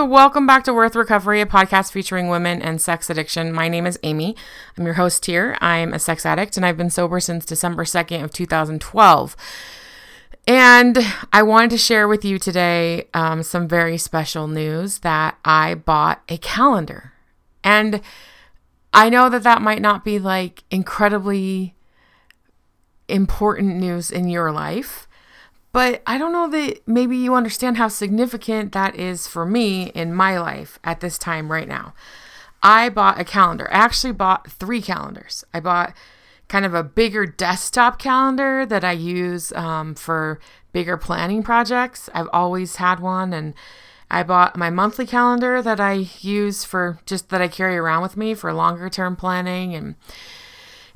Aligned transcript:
Friends, 0.00 0.12
welcome 0.12 0.46
back 0.46 0.64
to 0.64 0.72
Worth 0.72 0.96
Recovery, 0.96 1.42
a 1.42 1.46
podcast 1.46 1.92
featuring 1.92 2.28
women 2.28 2.62
and 2.62 2.80
sex 2.80 3.10
addiction. 3.10 3.52
My 3.52 3.68
name 3.68 3.86
is 3.86 3.98
Amy. 4.02 4.34
I'm 4.78 4.86
your 4.86 4.94
host 4.94 5.26
here. 5.26 5.58
I'm 5.60 5.92
a 5.92 5.98
sex 5.98 6.24
addict 6.24 6.56
and 6.56 6.64
I've 6.64 6.78
been 6.78 6.88
sober 6.88 7.20
since 7.20 7.44
December 7.44 7.84
2nd 7.84 8.24
of 8.24 8.32
2012. 8.32 9.36
And 10.46 10.98
I 11.34 11.42
wanted 11.42 11.70
to 11.70 11.78
share 11.78 12.08
with 12.08 12.24
you 12.24 12.38
today 12.38 13.08
um, 13.12 13.42
some 13.42 13.68
very 13.68 13.98
special 13.98 14.46
news 14.46 15.00
that 15.00 15.36
I 15.44 15.74
bought 15.74 16.22
a 16.30 16.38
calendar. 16.38 17.12
And 17.62 18.00
I 18.94 19.10
know 19.10 19.28
that 19.28 19.42
that 19.42 19.60
might 19.60 19.82
not 19.82 20.02
be 20.02 20.18
like 20.18 20.64
incredibly 20.70 21.74
important 23.06 23.76
news 23.76 24.10
in 24.10 24.28
your 24.28 24.50
life. 24.50 25.06
But 25.72 26.02
I 26.06 26.18
don't 26.18 26.32
know 26.32 26.48
that 26.50 26.80
maybe 26.86 27.16
you 27.16 27.34
understand 27.34 27.76
how 27.76 27.88
significant 27.88 28.72
that 28.72 28.96
is 28.96 29.26
for 29.26 29.46
me 29.46 29.90
in 29.90 30.14
my 30.14 30.38
life 30.38 30.78
at 30.82 31.00
this 31.00 31.16
time 31.16 31.52
right 31.52 31.68
now. 31.68 31.94
I 32.62 32.88
bought 32.88 33.20
a 33.20 33.24
calendar. 33.24 33.68
I 33.72 33.76
actually 33.76 34.12
bought 34.12 34.50
three 34.50 34.82
calendars. 34.82 35.44
I 35.54 35.60
bought 35.60 35.94
kind 36.48 36.66
of 36.66 36.74
a 36.74 36.82
bigger 36.82 37.24
desktop 37.24 37.98
calendar 37.98 38.66
that 38.66 38.84
I 38.84 38.92
use 38.92 39.52
um, 39.52 39.94
for 39.94 40.40
bigger 40.72 40.96
planning 40.96 41.42
projects. 41.42 42.10
I've 42.12 42.28
always 42.32 42.76
had 42.76 42.98
one. 42.98 43.32
And 43.32 43.54
I 44.10 44.24
bought 44.24 44.56
my 44.56 44.68
monthly 44.68 45.06
calendar 45.06 45.62
that 45.62 45.78
I 45.78 46.08
use 46.20 46.64
for 46.64 46.98
just 47.06 47.28
that 47.28 47.40
I 47.40 47.48
carry 47.48 47.76
around 47.76 48.02
with 48.02 48.16
me 48.16 48.34
for 48.34 48.52
longer 48.52 48.90
term 48.90 49.14
planning. 49.14 49.74
And 49.74 49.94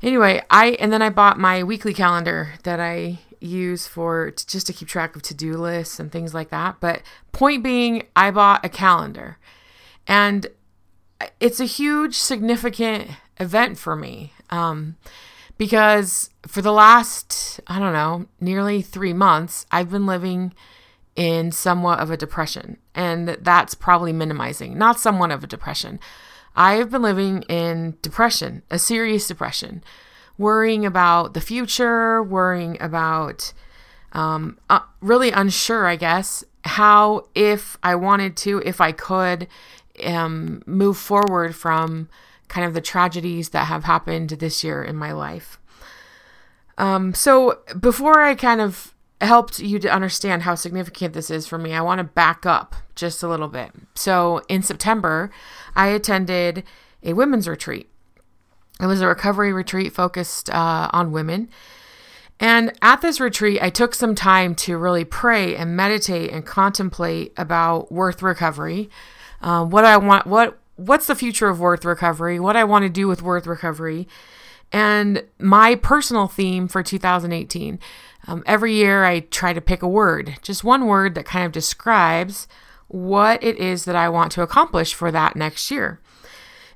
anyway, 0.03 0.43
I, 0.49 0.71
and 0.71 0.91
then 0.91 1.01
I 1.01 1.09
bought 1.09 1.39
my 1.39 1.63
weekly 1.63 1.93
calendar 1.93 2.55
that 2.63 2.81
I 2.81 3.19
use 3.41 3.87
for 3.87 4.31
just 4.31 4.67
to 4.67 4.73
keep 4.73 4.87
track 4.87 5.15
of 5.15 5.21
to-do 5.21 5.53
lists 5.53 5.99
and 5.99 6.11
things 6.11 6.33
like 6.33 6.49
that. 6.49 6.77
But 6.79 7.01
point 7.31 7.63
being, 7.63 8.03
I 8.15 8.31
bought 8.31 8.65
a 8.65 8.69
calendar. 8.69 9.37
And 10.07 10.47
it's 11.39 11.59
a 11.59 11.65
huge 11.65 12.15
significant 12.15 13.09
event 13.39 13.77
for 13.77 13.95
me. 13.95 14.33
Um, 14.49 14.97
because 15.57 16.29
for 16.45 16.61
the 16.61 16.73
last, 16.73 17.59
I 17.67 17.79
don't 17.79 17.93
know, 17.93 18.27
nearly 18.39 18.81
3 18.81 19.13
months, 19.13 19.65
I've 19.71 19.89
been 19.89 20.05
living 20.05 20.53
in 21.15 21.51
somewhat 21.51 21.99
of 21.99 22.11
a 22.11 22.17
depression. 22.17 22.77
And 22.93 23.29
that's 23.29 23.73
probably 23.73 24.13
minimizing, 24.13 24.77
not 24.77 24.99
somewhat 24.99 25.31
of 25.31 25.43
a 25.43 25.47
depression. 25.47 25.99
I've 26.55 26.91
been 26.91 27.01
living 27.01 27.43
in 27.43 27.97
depression, 28.01 28.63
a 28.69 28.79
serious 28.79 29.27
depression 29.27 29.83
worrying 30.37 30.85
about 30.85 31.33
the 31.33 31.41
future, 31.41 32.21
worrying 32.23 32.77
about 32.81 33.53
um, 34.11 34.57
uh, 34.69 34.79
really 35.01 35.31
unsure, 35.31 35.85
I 35.87 35.95
guess, 35.95 36.43
how, 36.63 37.27
if 37.35 37.77
I 37.83 37.95
wanted 37.95 38.37
to, 38.37 38.61
if 38.65 38.81
I 38.81 38.91
could 38.91 39.47
um, 40.03 40.61
move 40.65 40.97
forward 40.97 41.55
from 41.55 42.09
kind 42.47 42.65
of 42.65 42.73
the 42.73 42.81
tragedies 42.81 43.49
that 43.49 43.65
have 43.65 43.83
happened 43.83 44.29
this 44.29 44.63
year 44.63 44.83
in 44.83 44.95
my 44.95 45.11
life. 45.11 45.59
Um, 46.77 47.13
so 47.13 47.59
before 47.79 48.21
I 48.21 48.35
kind 48.35 48.61
of 48.61 48.93
helped 49.21 49.59
you 49.59 49.79
to 49.79 49.93
understand 49.93 50.43
how 50.43 50.55
significant 50.55 51.13
this 51.13 51.29
is 51.29 51.47
for 51.47 51.57
me, 51.57 51.73
I 51.73 51.81
want 51.81 51.99
to 51.99 52.03
back 52.03 52.45
up 52.45 52.75
just 52.95 53.23
a 53.23 53.27
little 53.27 53.47
bit. 53.47 53.71
So 53.95 54.41
in 54.49 54.61
September, 54.61 55.31
I 55.75 55.87
attended 55.87 56.63
a 57.03 57.13
women's 57.13 57.47
retreat 57.47 57.89
it 58.79 58.85
was 58.85 59.01
a 59.01 59.07
recovery 59.07 59.53
retreat 59.53 59.93
focused 59.93 60.49
uh, 60.49 60.89
on 60.91 61.11
women. 61.11 61.49
And 62.39 62.73
at 62.81 63.01
this 63.01 63.19
retreat, 63.19 63.61
I 63.61 63.69
took 63.69 63.95
some 63.95 64.13
time 64.13 64.55
to 64.55 64.77
really 64.77 65.05
pray 65.05 65.55
and 65.55 65.75
meditate 65.75 66.31
and 66.31 66.45
contemplate 66.45 67.33
about 67.37 67.91
worth 67.91 68.21
recovery, 68.21 68.89
uh, 69.41 69.63
what 69.63 69.85
I 69.85 69.97
want, 69.97 70.27
what 70.27 70.57
what's 70.75 71.07
the 71.07 71.15
future 71.15 71.47
of 71.47 71.61
worth 71.61 71.85
recovery, 71.85 72.37
what 72.37 72.57
I 72.57 72.65
want 72.65 72.83
to 72.83 72.89
do 72.89 73.07
with 73.07 73.21
worth 73.21 73.47
recovery, 73.47 74.09
and 74.73 75.23
my 75.39 75.75
personal 75.75 76.27
theme 76.27 76.67
for 76.67 76.83
2018. 76.83 77.79
Um, 78.27 78.43
every 78.45 78.73
year, 78.73 79.05
I 79.05 79.21
try 79.21 79.53
to 79.53 79.61
pick 79.61 79.81
a 79.81 79.87
word, 79.87 80.37
just 80.41 80.63
one 80.63 80.87
word 80.87 81.15
that 81.15 81.25
kind 81.25 81.45
of 81.45 81.51
describes 81.51 82.47
what 82.87 83.41
it 83.43 83.57
is 83.57 83.85
that 83.85 83.95
I 83.95 84.09
want 84.09 84.31
to 84.33 84.41
accomplish 84.41 84.93
for 84.93 85.11
that 85.11 85.35
next 85.35 85.71
year. 85.71 86.01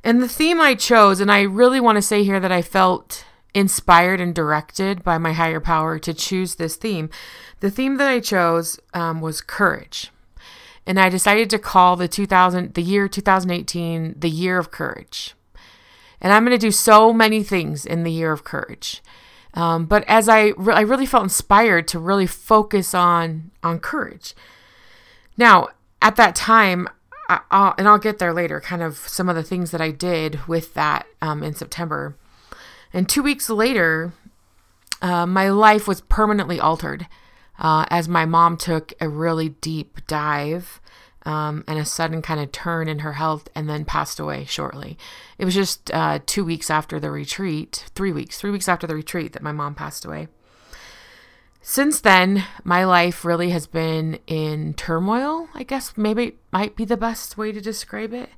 And 0.03 0.21
the 0.21 0.27
theme 0.27 0.61
I 0.61 0.75
chose, 0.75 1.19
and 1.19 1.31
I 1.31 1.41
really 1.41 1.79
want 1.79 1.97
to 1.97 2.01
say 2.01 2.23
here 2.23 2.39
that 2.39 2.51
I 2.51 2.61
felt 2.61 3.25
inspired 3.53 4.21
and 4.21 4.33
directed 4.33 5.03
by 5.03 5.17
my 5.17 5.33
higher 5.33 5.59
power 5.59 5.99
to 5.99 6.13
choose 6.13 6.55
this 6.55 6.75
theme. 6.75 7.09
The 7.59 7.71
theme 7.71 7.97
that 7.97 8.07
I 8.07 8.19
chose 8.19 8.79
um, 8.93 9.21
was 9.21 9.41
courage. 9.41 10.11
And 10.85 10.99
I 10.99 11.09
decided 11.09 11.49
to 11.51 11.59
call 11.59 11.95
the 11.95 12.07
2000 12.07 12.73
the 12.73 12.81
year 12.81 13.07
2018 13.07 14.15
the 14.17 14.29
year 14.29 14.57
of 14.57 14.71
courage. 14.71 15.35
And 16.21 16.33
I'm 16.33 16.45
going 16.45 16.57
to 16.57 16.65
do 16.65 16.71
so 16.71 17.13
many 17.13 17.43
things 17.43 17.85
in 17.85 18.03
the 18.03 18.11
year 18.11 18.31
of 18.31 18.43
courage. 18.43 19.01
Um, 19.53 19.85
but 19.85 20.03
as 20.07 20.29
I 20.29 20.53
re- 20.57 20.75
I 20.75 20.81
really 20.81 21.05
felt 21.05 21.23
inspired 21.23 21.87
to 21.89 21.99
really 21.99 22.27
focus 22.27 22.93
on 22.93 23.51
on 23.63 23.79
courage. 23.79 24.33
Now, 25.37 25.69
at 26.01 26.15
that 26.17 26.35
time, 26.35 26.87
I, 27.29 27.39
will 27.51 27.73
and 27.77 27.87
I'll 27.87 27.99
get 27.99 28.19
there 28.19 28.33
later, 28.33 28.59
kind 28.59 28.81
of 28.81 28.97
some 28.97 29.29
of 29.29 29.35
the 29.35 29.43
things 29.43 29.71
that 29.71 29.81
I 29.81 29.91
did 29.91 30.47
with 30.47 30.73
that 30.73 31.05
um, 31.21 31.43
in 31.43 31.53
September. 31.53 32.15
And 32.91 33.07
two 33.07 33.21
weeks 33.21 33.49
later, 33.49 34.13
uh, 35.01 35.25
my 35.25 35.49
life 35.49 35.87
was 35.87 36.01
permanently 36.01 36.59
altered 36.59 37.07
uh, 37.59 37.85
as 37.89 38.07
my 38.07 38.25
mom 38.25 38.57
took 38.57 38.93
a 38.99 39.07
really 39.07 39.49
deep 39.49 39.99
dive 40.07 40.81
um, 41.25 41.63
and 41.67 41.77
a 41.77 41.85
sudden 41.85 42.21
kind 42.21 42.39
of 42.39 42.51
turn 42.51 42.87
in 42.87 42.99
her 42.99 43.13
health 43.13 43.47
and 43.53 43.69
then 43.69 43.85
passed 43.85 44.19
away 44.19 44.45
shortly. 44.45 44.97
It 45.37 45.45
was 45.45 45.53
just 45.53 45.91
uh, 45.93 46.19
two 46.25 46.43
weeks 46.43 46.69
after 46.69 46.99
the 46.99 47.11
retreat, 47.11 47.85
three 47.93 48.11
weeks, 48.11 48.39
three 48.39 48.51
weeks 48.51 48.67
after 48.67 48.87
the 48.87 48.95
retreat 48.95 49.33
that 49.33 49.43
my 49.43 49.51
mom 49.51 49.75
passed 49.75 50.05
away. 50.05 50.29
Since 51.61 52.01
then, 52.01 52.45
my 52.63 52.85
life 52.85 53.25
really 53.25 53.49
has 53.49 53.67
been 53.67 54.19
in 54.27 54.73
turmoil, 54.75 55.49
I 55.53 55.63
guess 55.63 55.97
maybe 55.97 56.37
might 56.51 56.75
be 56.75 56.85
the 56.85 56.97
best 56.97 57.37
way 57.37 57.51
to 57.51 57.61
describe 57.61 58.13
it. 58.13 58.29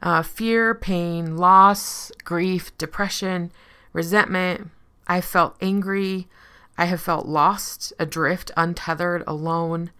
Uh, 0.00 0.22
fear, 0.22 0.74
pain, 0.74 1.36
loss, 1.36 2.10
grief, 2.24 2.76
depression, 2.78 3.52
resentment. 3.92 4.70
I 5.06 5.20
felt 5.20 5.56
angry. 5.60 6.28
I 6.78 6.86
have 6.86 7.00
felt 7.00 7.26
lost, 7.26 7.92
adrift, 7.98 8.50
untethered, 8.56 9.22
alone. 9.26 9.90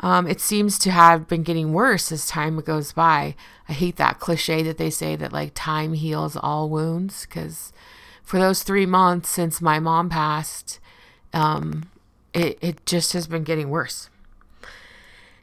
Um, 0.00 0.26
it 0.26 0.40
seems 0.40 0.78
to 0.80 0.90
have 0.90 1.28
been 1.28 1.42
getting 1.42 1.72
worse 1.72 2.10
as 2.10 2.26
time 2.26 2.58
goes 2.60 2.92
by. 2.92 3.36
I 3.68 3.72
hate 3.72 3.96
that 3.96 4.18
cliche 4.18 4.62
that 4.64 4.76
they 4.76 4.90
say 4.90 5.14
that 5.16 5.32
like 5.32 5.52
time 5.54 5.94
heals 5.94 6.36
all 6.36 6.68
wounds 6.68 7.26
because 7.26 7.72
for 8.22 8.38
those 8.38 8.62
three 8.62 8.86
months 8.86 9.28
since 9.28 9.60
my 9.60 9.78
mom 9.78 10.08
passed, 10.08 10.80
um, 11.32 11.90
it, 12.32 12.58
it 12.60 12.86
just 12.86 13.12
has 13.12 13.26
been 13.26 13.44
getting 13.44 13.70
worse. 13.70 14.10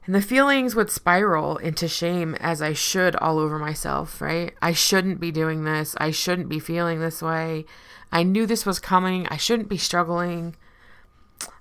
And 0.06 0.16
the 0.16 0.22
feelings 0.22 0.74
would 0.74 0.90
spiral 0.90 1.58
into 1.58 1.88
shame 1.90 2.36
as 2.36 2.62
I 2.62 2.72
should 2.72 3.16
all 3.18 3.40
over 3.40 3.60
myself, 3.60 4.22
right? 4.22 4.54
I 4.62 4.72
shouldn't 4.72 5.20
be 5.20 5.32
doing 5.32 5.66
this. 5.66 5.96
I 6.00 6.12
shouldn't 6.12 6.48
be 6.48 6.60
feeling 6.60 7.02
this 7.02 7.22
way. 7.22 7.66
I 8.10 8.24
knew 8.24 8.46
this 8.46 8.66
was 8.66 8.80
coming. 8.80 9.28
I 9.28 9.36
shouldn't 9.36 9.68
be 9.68 9.78
struggling. 9.78 10.56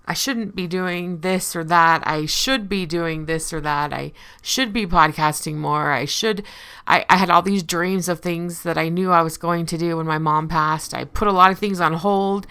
I 0.06 0.14
shouldn't 0.14 0.54
be 0.54 0.68
doing 0.68 1.20
this 1.20 1.56
or 1.56 1.64
that. 1.64 2.06
I 2.06 2.26
should 2.26 2.68
be 2.68 2.86
doing 2.86 3.26
this 3.26 3.52
or 3.52 3.60
that. 3.62 3.92
I 3.92 4.12
should 4.40 4.72
be 4.72 4.86
podcasting 4.86 5.56
more. 5.56 5.90
I 5.90 6.04
should. 6.04 6.44
I, 6.86 7.04
I 7.10 7.16
had 7.16 7.30
all 7.30 7.42
these 7.42 7.64
dreams 7.64 8.08
of 8.08 8.20
things 8.20 8.62
that 8.62 8.78
I 8.78 8.88
knew 8.88 9.10
I 9.10 9.22
was 9.22 9.36
going 9.36 9.66
to 9.66 9.76
do 9.76 9.96
when 9.96 10.06
my 10.06 10.18
mom 10.18 10.46
passed. 10.46 10.94
I 10.94 11.04
put 11.04 11.26
a 11.26 11.32
lot 11.32 11.50
of 11.50 11.58
things 11.58 11.80
on 11.80 11.94
hold 11.94 12.46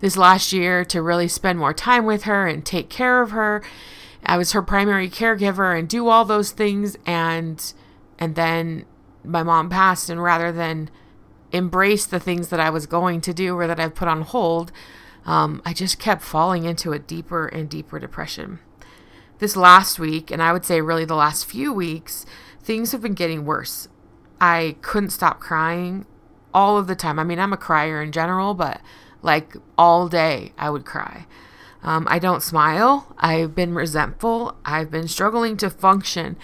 this 0.00 0.16
last 0.16 0.52
year 0.52 0.84
to 0.86 1.02
really 1.02 1.28
spend 1.28 1.58
more 1.58 1.74
time 1.74 2.04
with 2.06 2.24
her 2.24 2.46
and 2.46 2.64
take 2.64 2.88
care 2.88 3.22
of 3.22 3.30
her. 3.30 3.62
I 4.24 4.36
was 4.36 4.52
her 4.52 4.62
primary 4.62 5.08
caregiver 5.08 5.78
and 5.78 5.88
do 5.88 6.08
all 6.08 6.24
those 6.24 6.50
things 6.50 6.96
and 7.06 7.72
and 8.18 8.34
then 8.34 8.84
my 9.24 9.42
mom 9.42 9.70
passed 9.70 10.10
and 10.10 10.22
rather 10.22 10.52
than 10.52 10.90
embrace 11.52 12.06
the 12.06 12.20
things 12.20 12.48
that 12.48 12.60
I 12.60 12.70
was 12.70 12.86
going 12.86 13.20
to 13.22 13.34
do 13.34 13.56
or 13.56 13.66
that 13.66 13.80
I've 13.80 13.94
put 13.94 14.08
on 14.08 14.22
hold, 14.22 14.72
um, 15.26 15.60
I 15.64 15.72
just 15.72 15.98
kept 15.98 16.22
falling 16.22 16.64
into 16.64 16.92
a 16.92 16.98
deeper 16.98 17.46
and 17.46 17.68
deeper 17.68 17.98
depression. 17.98 18.60
this 19.38 19.56
last 19.56 19.98
week, 19.98 20.30
and 20.30 20.42
I 20.42 20.52
would 20.52 20.64
say 20.66 20.80
really 20.82 21.06
the 21.06 21.14
last 21.14 21.46
few 21.46 21.72
weeks, 21.72 22.26
things 22.62 22.92
have 22.92 23.00
been 23.00 23.14
getting 23.14 23.44
worse. 23.46 23.88
I 24.40 24.76
couldn't 24.82 25.10
stop 25.10 25.40
crying 25.40 26.06
all 26.52 26.76
of 26.78 26.86
the 26.86 26.94
time. 26.94 27.18
I 27.18 27.24
mean, 27.24 27.38
I'm 27.38 27.52
a 27.52 27.56
crier 27.56 28.02
in 28.02 28.12
general, 28.12 28.54
but 28.54 28.80
like 29.22 29.54
all 29.76 30.08
day 30.08 30.52
I 30.58 30.70
would 30.70 30.84
cry. 30.84 31.26
Um, 31.82 32.06
I 32.10 32.18
don't 32.18 32.42
smile. 32.42 33.14
I've 33.18 33.54
been 33.54 33.74
resentful. 33.74 34.56
I've 34.64 34.90
been 34.90 35.08
struggling 35.08 35.56
to 35.58 35.70
function 35.70 36.36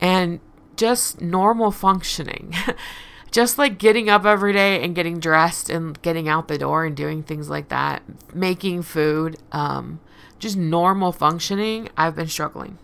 and 0.00 0.40
just 0.76 1.20
normal 1.20 1.70
functioning. 1.70 2.54
just 3.30 3.58
like 3.58 3.78
getting 3.78 4.08
up 4.08 4.24
every 4.24 4.52
day 4.52 4.82
and 4.82 4.94
getting 4.94 5.20
dressed 5.20 5.70
and 5.70 6.00
getting 6.02 6.28
out 6.28 6.48
the 6.48 6.58
door 6.58 6.84
and 6.84 6.96
doing 6.96 7.22
things 7.22 7.48
like 7.48 7.68
that, 7.68 8.02
making 8.34 8.82
food, 8.82 9.36
um, 9.52 10.00
just 10.38 10.56
normal 10.56 11.12
functioning, 11.12 11.88
I've 11.96 12.16
been 12.16 12.26
struggling. 12.26 12.78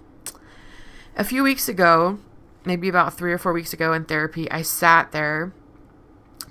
A 1.17 1.25
few 1.25 1.43
weeks 1.43 1.69
ago, 1.69 2.19
maybe 2.65 2.89
about 2.89 3.15
three 3.15 3.33
or 3.33 3.39
four 3.39 3.53
weeks 3.53 3.73
ago 3.73 3.93
in 3.93 4.05
therapy, 4.05 4.49
I 4.51 4.63
sat 4.63 5.11
there 5.13 5.53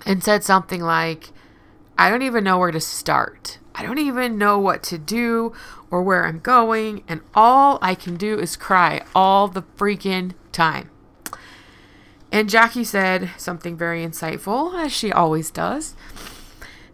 and 0.05 0.23
said 0.23 0.43
something 0.43 0.81
like, 0.81 1.31
I 1.97 2.09
don't 2.09 2.21
even 2.21 2.43
know 2.43 2.57
where 2.57 2.71
to 2.71 2.79
start. 2.79 3.59
I 3.73 3.83
don't 3.83 3.99
even 3.99 4.37
know 4.37 4.59
what 4.59 4.83
to 4.83 4.97
do 4.97 5.53
or 5.91 6.01
where 6.01 6.25
I'm 6.25 6.39
going, 6.39 7.03
and 7.07 7.21
all 7.33 7.79
I 7.81 7.95
can 7.95 8.17
do 8.17 8.39
is 8.39 8.55
cry 8.55 9.01
all 9.13 9.47
the 9.47 9.63
freaking 9.77 10.33
time. 10.51 10.89
And 12.31 12.49
Jackie 12.49 12.83
said 12.83 13.31
something 13.37 13.77
very 13.77 14.05
insightful, 14.05 14.73
as 14.73 14.91
she 14.91 15.11
always 15.11 15.51
does. 15.51 15.95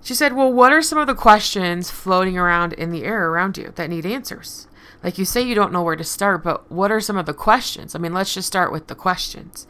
She 0.04 0.14
said, 0.14 0.34
Well, 0.34 0.52
what 0.52 0.74
are 0.74 0.82
some 0.82 0.98
of 0.98 1.08
the 1.08 1.16
questions 1.16 1.90
floating 1.90 2.38
around 2.38 2.74
in 2.74 2.92
the 2.92 3.04
air 3.04 3.30
around 3.30 3.58
you 3.58 3.72
that 3.76 3.90
need 3.90 4.06
answers? 4.06 4.68
Like 5.04 5.18
you 5.18 5.26
say, 5.26 5.42
you 5.42 5.56
don't 5.56 5.74
know 5.74 5.82
where 5.82 5.96
to 5.96 6.04
start, 6.04 6.44
but 6.44 6.72
what 6.72 6.92
are 6.92 7.02
some 7.02 7.18
of 7.18 7.26
the 7.26 7.34
questions? 7.34 7.96
I 7.96 8.00
mean, 8.00 8.14
let's 8.14 8.34
just 8.34 8.48
start 8.48 8.72
with 8.72 8.88
the 8.88 8.96
questions. 8.96 9.66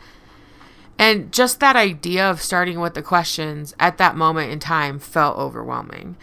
And 1.02 1.34
just 1.34 1.60
that 1.60 1.76
idea 1.76 2.30
of 2.30 2.44
starting 2.44 2.80
with 2.80 2.94
the 2.94 3.02
questions 3.02 3.74
at 3.80 3.98
that 3.98 4.16
moment 4.16 4.52
in 4.52 4.60
time 4.60 5.00
felt 5.00 5.36
overwhelming. 5.36 6.16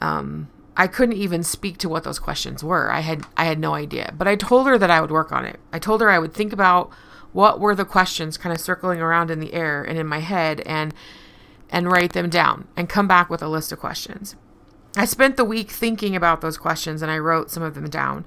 Um, 0.00 0.48
I 0.76 0.88
couldn't 0.88 1.18
even 1.18 1.44
speak 1.44 1.78
to 1.78 1.88
what 1.88 2.02
those 2.02 2.18
questions 2.18 2.64
were. 2.64 2.90
I 2.90 2.98
had 2.98 3.24
I 3.36 3.44
had 3.44 3.60
no 3.60 3.74
idea. 3.74 4.12
But 4.18 4.26
I 4.26 4.34
told 4.34 4.66
her 4.66 4.76
that 4.76 4.90
I 4.90 5.00
would 5.00 5.12
work 5.12 5.30
on 5.30 5.44
it. 5.44 5.60
I 5.72 5.78
told 5.78 6.00
her 6.00 6.10
I 6.10 6.18
would 6.18 6.34
think 6.34 6.52
about 6.52 6.90
what 7.32 7.60
were 7.60 7.76
the 7.76 7.84
questions 7.84 8.36
kind 8.36 8.52
of 8.52 8.60
circling 8.60 9.00
around 9.00 9.30
in 9.30 9.38
the 9.38 9.54
air 9.54 9.84
and 9.84 9.96
in 9.96 10.08
my 10.08 10.18
head 10.18 10.62
and 10.66 10.92
and 11.70 11.88
write 11.88 12.12
them 12.12 12.28
down 12.28 12.66
and 12.76 12.88
come 12.88 13.06
back 13.06 13.30
with 13.30 13.40
a 13.40 13.48
list 13.48 13.70
of 13.70 13.78
questions. 13.78 14.34
I 14.96 15.04
spent 15.04 15.36
the 15.36 15.44
week 15.44 15.70
thinking 15.70 16.16
about 16.16 16.40
those 16.40 16.58
questions 16.58 17.02
and 17.02 17.10
I 17.10 17.18
wrote 17.18 17.52
some 17.52 17.62
of 17.62 17.76
them 17.76 17.88
down. 17.88 18.24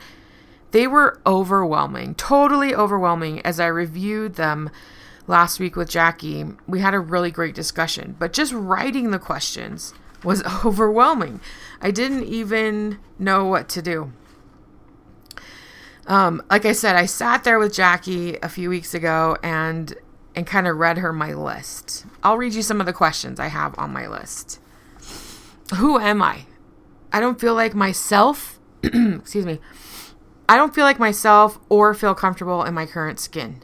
They 0.72 0.88
were 0.88 1.20
overwhelming, 1.26 2.16
totally 2.16 2.74
overwhelming 2.74 3.42
as 3.42 3.60
I 3.60 3.68
reviewed 3.68 4.36
them 4.36 4.70
last 5.31 5.60
week 5.60 5.75
with 5.75 5.89
Jackie. 5.89 6.45
We 6.68 6.81
had 6.81 6.94
a 6.94 7.00
really 7.00 7.31
great 7.31 7.56
discussion, 7.56 8.16
but 8.19 8.33
just 8.33 8.54
writing 8.54 9.10
the 9.10 9.18
questions 9.18 9.95
was 10.24 10.44
overwhelming. 10.66 11.42
I 11.81 11.89
didn't 11.89 12.25
even 12.25 13.00
know 13.18 13.45
what 13.45 13.68
to 13.69 13.81
do. 13.81 14.12
Um, 16.06 16.44
like 16.50 16.66
I 16.66 16.74
said, 16.74 16.95
I 16.95 17.06
sat 17.06 17.44
there 17.44 17.57
with 17.57 17.74
Jackie 17.74 18.38
a 18.44 18.50
few 18.50 18.69
weeks 18.69 18.94
ago 18.94 19.38
and 19.42 19.95
and 20.33 20.48
kind 20.48 20.66
of 20.66 20.78
read 20.78 20.98
her 20.98 21.12
my 21.12 21.33
list. 21.33 22.06
I'll 22.24 22.38
read 22.38 22.54
you 22.54 22.62
some 22.62 22.80
of 22.80 22.86
the 22.86 22.94
questions 22.94 23.39
I 23.39 23.48
have 23.48 23.78
on 23.78 23.92
my 23.92 24.07
list. 24.07 24.60
Who 25.75 26.00
am 26.00 26.22
I? 26.22 26.45
I 27.12 27.19
don't 27.19 27.39
feel 27.39 27.54
like 27.54 27.74
myself. 27.74 28.60
excuse 28.83 29.45
me. 29.45 29.60
I 30.48 30.56
don't 30.56 30.74
feel 30.74 30.86
like 30.86 31.00
myself 31.00 31.60
or 31.69 31.94
feel 31.94 32.16
comfortable 32.16 32.63
in 32.63 32.74
my 32.74 32.86
current 32.86 33.19
skin. 33.19 33.62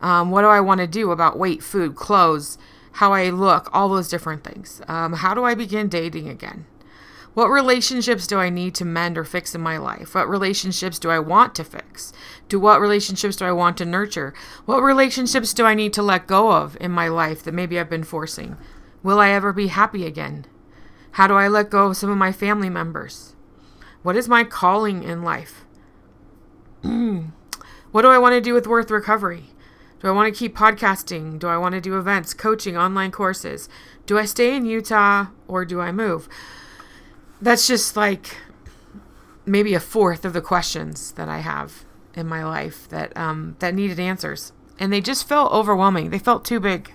Um, 0.00 0.30
what 0.30 0.42
do 0.42 0.48
I 0.48 0.60
want 0.60 0.80
to 0.80 0.86
do 0.86 1.10
about 1.10 1.38
weight, 1.38 1.62
food, 1.62 1.94
clothes, 1.94 2.58
how 2.92 3.12
I 3.12 3.30
look, 3.30 3.68
all 3.72 3.88
those 3.88 4.08
different 4.08 4.44
things? 4.44 4.80
Um, 4.88 5.14
how 5.14 5.34
do 5.34 5.44
I 5.44 5.54
begin 5.54 5.88
dating 5.88 6.28
again? 6.28 6.66
What 7.32 7.48
relationships 7.48 8.26
do 8.26 8.38
I 8.38 8.50
need 8.50 8.74
to 8.76 8.84
mend 8.84 9.16
or 9.16 9.24
fix 9.24 9.54
in 9.54 9.60
my 9.60 9.78
life? 9.78 10.14
What 10.14 10.28
relationships 10.28 10.98
do 10.98 11.10
I 11.10 11.20
want 11.20 11.54
to 11.54 11.64
fix? 11.64 12.12
Do 12.48 12.58
what 12.58 12.80
relationships 12.80 13.36
do 13.36 13.44
I 13.44 13.52
want 13.52 13.76
to 13.78 13.84
nurture? 13.84 14.34
What 14.66 14.82
relationships 14.82 15.54
do 15.54 15.64
I 15.64 15.74
need 15.74 15.92
to 15.92 16.02
let 16.02 16.26
go 16.26 16.50
of 16.52 16.76
in 16.80 16.90
my 16.90 17.06
life 17.06 17.44
that 17.44 17.54
maybe 17.54 17.78
I've 17.78 17.88
been 17.88 18.02
forcing? 18.02 18.56
Will 19.04 19.20
I 19.20 19.30
ever 19.30 19.52
be 19.52 19.68
happy 19.68 20.04
again? 20.06 20.44
How 21.12 21.28
do 21.28 21.34
I 21.34 21.46
let 21.46 21.70
go 21.70 21.86
of 21.86 21.96
some 21.96 22.10
of 22.10 22.18
my 22.18 22.32
family 22.32 22.68
members? 22.68 23.36
What 24.02 24.16
is 24.16 24.28
my 24.28 24.42
calling 24.42 25.04
in 25.04 25.22
life? 25.22 25.64
what 26.82 28.02
do 28.02 28.08
I 28.08 28.18
want 28.18 28.34
to 28.34 28.40
do 28.40 28.54
with 28.54 28.66
Worth 28.66 28.90
Recovery? 28.90 29.50
Do 30.00 30.08
I 30.08 30.12
want 30.12 30.32
to 30.32 30.38
keep 30.38 30.56
podcasting? 30.56 31.38
Do 31.38 31.46
I 31.46 31.58
want 31.58 31.74
to 31.74 31.80
do 31.80 31.98
events, 31.98 32.34
coaching, 32.34 32.76
online 32.76 33.10
courses? 33.10 33.68
Do 34.06 34.18
I 34.18 34.24
stay 34.24 34.56
in 34.56 34.64
Utah 34.64 35.26
or 35.46 35.64
do 35.64 35.80
I 35.80 35.92
move? 35.92 36.28
that's 37.40 37.66
just 37.66 37.96
like 37.96 38.36
maybe 39.46 39.74
a 39.74 39.80
fourth 39.80 40.24
of 40.24 40.32
the 40.32 40.40
questions 40.40 41.12
that 41.12 41.28
I 41.28 41.38
have 41.38 41.84
in 42.14 42.26
my 42.26 42.44
life 42.44 42.88
that 42.88 43.16
um, 43.16 43.56
that 43.60 43.74
needed 43.74 43.98
answers, 43.98 44.52
and 44.78 44.92
they 44.92 45.00
just 45.00 45.26
felt 45.26 45.52
overwhelming. 45.52 46.10
They 46.10 46.18
felt 46.18 46.44
too 46.44 46.60
big. 46.60 46.92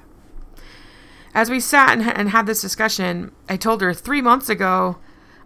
As 1.34 1.50
we 1.50 1.60
sat 1.60 1.98
and, 1.98 2.04
and 2.04 2.30
had 2.30 2.46
this 2.46 2.62
discussion, 2.62 3.32
I 3.50 3.58
told 3.58 3.82
her 3.82 3.94
three 3.94 4.22
months 4.22 4.50
ago 4.50 4.98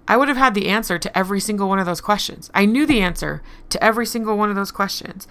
I 0.08 0.18
would 0.18 0.28
have 0.28 0.38
had 0.38 0.54
the 0.54 0.68
answer 0.68 1.00
to 1.00 1.18
every 1.18 1.40
single 1.40 1.70
one 1.70 1.80
of 1.80 1.86
those 1.86 2.02
questions. 2.02 2.50
I 2.54 2.66
knew 2.66 2.86
the 2.86 3.02
answer 3.02 3.42
to 3.70 3.84
every 3.84 4.06
single 4.06 4.38
one 4.38 4.50
of 4.50 4.56
those 4.56 4.72
questions. 4.72 5.28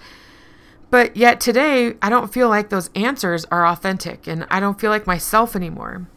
But 0.89 1.15
yet 1.15 1.39
today, 1.39 1.95
I 2.01 2.09
don't 2.09 2.33
feel 2.33 2.49
like 2.49 2.69
those 2.69 2.89
answers 2.95 3.45
are 3.45 3.65
authentic 3.65 4.27
and 4.27 4.47
I 4.49 4.59
don't 4.59 4.79
feel 4.79 4.89
like 4.89 5.05
myself 5.05 5.55
anymore. 5.55 6.07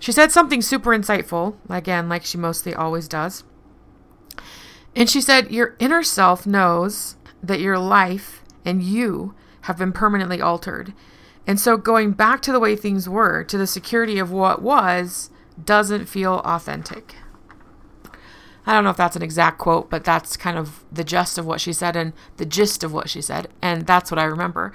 She 0.00 0.12
said 0.12 0.32
something 0.32 0.62
super 0.62 0.90
insightful, 0.90 1.56
again, 1.68 2.08
like 2.08 2.24
she 2.24 2.38
mostly 2.38 2.74
always 2.74 3.08
does. 3.08 3.44
And 4.94 5.08
she 5.08 5.20
said, 5.20 5.50
Your 5.50 5.76
inner 5.78 6.02
self 6.02 6.46
knows 6.46 7.16
that 7.42 7.60
your 7.60 7.78
life 7.78 8.42
and 8.64 8.82
you 8.82 9.34
have 9.62 9.78
been 9.78 9.92
permanently 9.92 10.40
altered. 10.40 10.92
And 11.46 11.58
so 11.58 11.76
going 11.76 12.12
back 12.12 12.42
to 12.42 12.52
the 12.52 12.60
way 12.60 12.76
things 12.76 13.08
were, 13.08 13.42
to 13.44 13.58
the 13.58 13.66
security 13.66 14.18
of 14.18 14.30
what 14.30 14.62
was, 14.62 15.30
doesn't 15.64 16.06
feel 16.06 16.40
authentic. 16.44 17.14
I 18.68 18.72
don't 18.74 18.84
know 18.84 18.90
if 18.90 18.98
that's 18.98 19.16
an 19.16 19.22
exact 19.22 19.56
quote, 19.56 19.88
but 19.88 20.04
that's 20.04 20.36
kind 20.36 20.58
of 20.58 20.84
the 20.92 21.02
gist 21.02 21.38
of 21.38 21.46
what 21.46 21.58
she 21.58 21.72
said 21.72 21.96
and 21.96 22.12
the 22.36 22.44
gist 22.44 22.84
of 22.84 22.92
what 22.92 23.08
she 23.08 23.22
said. 23.22 23.48
And 23.62 23.86
that's 23.86 24.10
what 24.10 24.18
I 24.18 24.24
remember. 24.24 24.74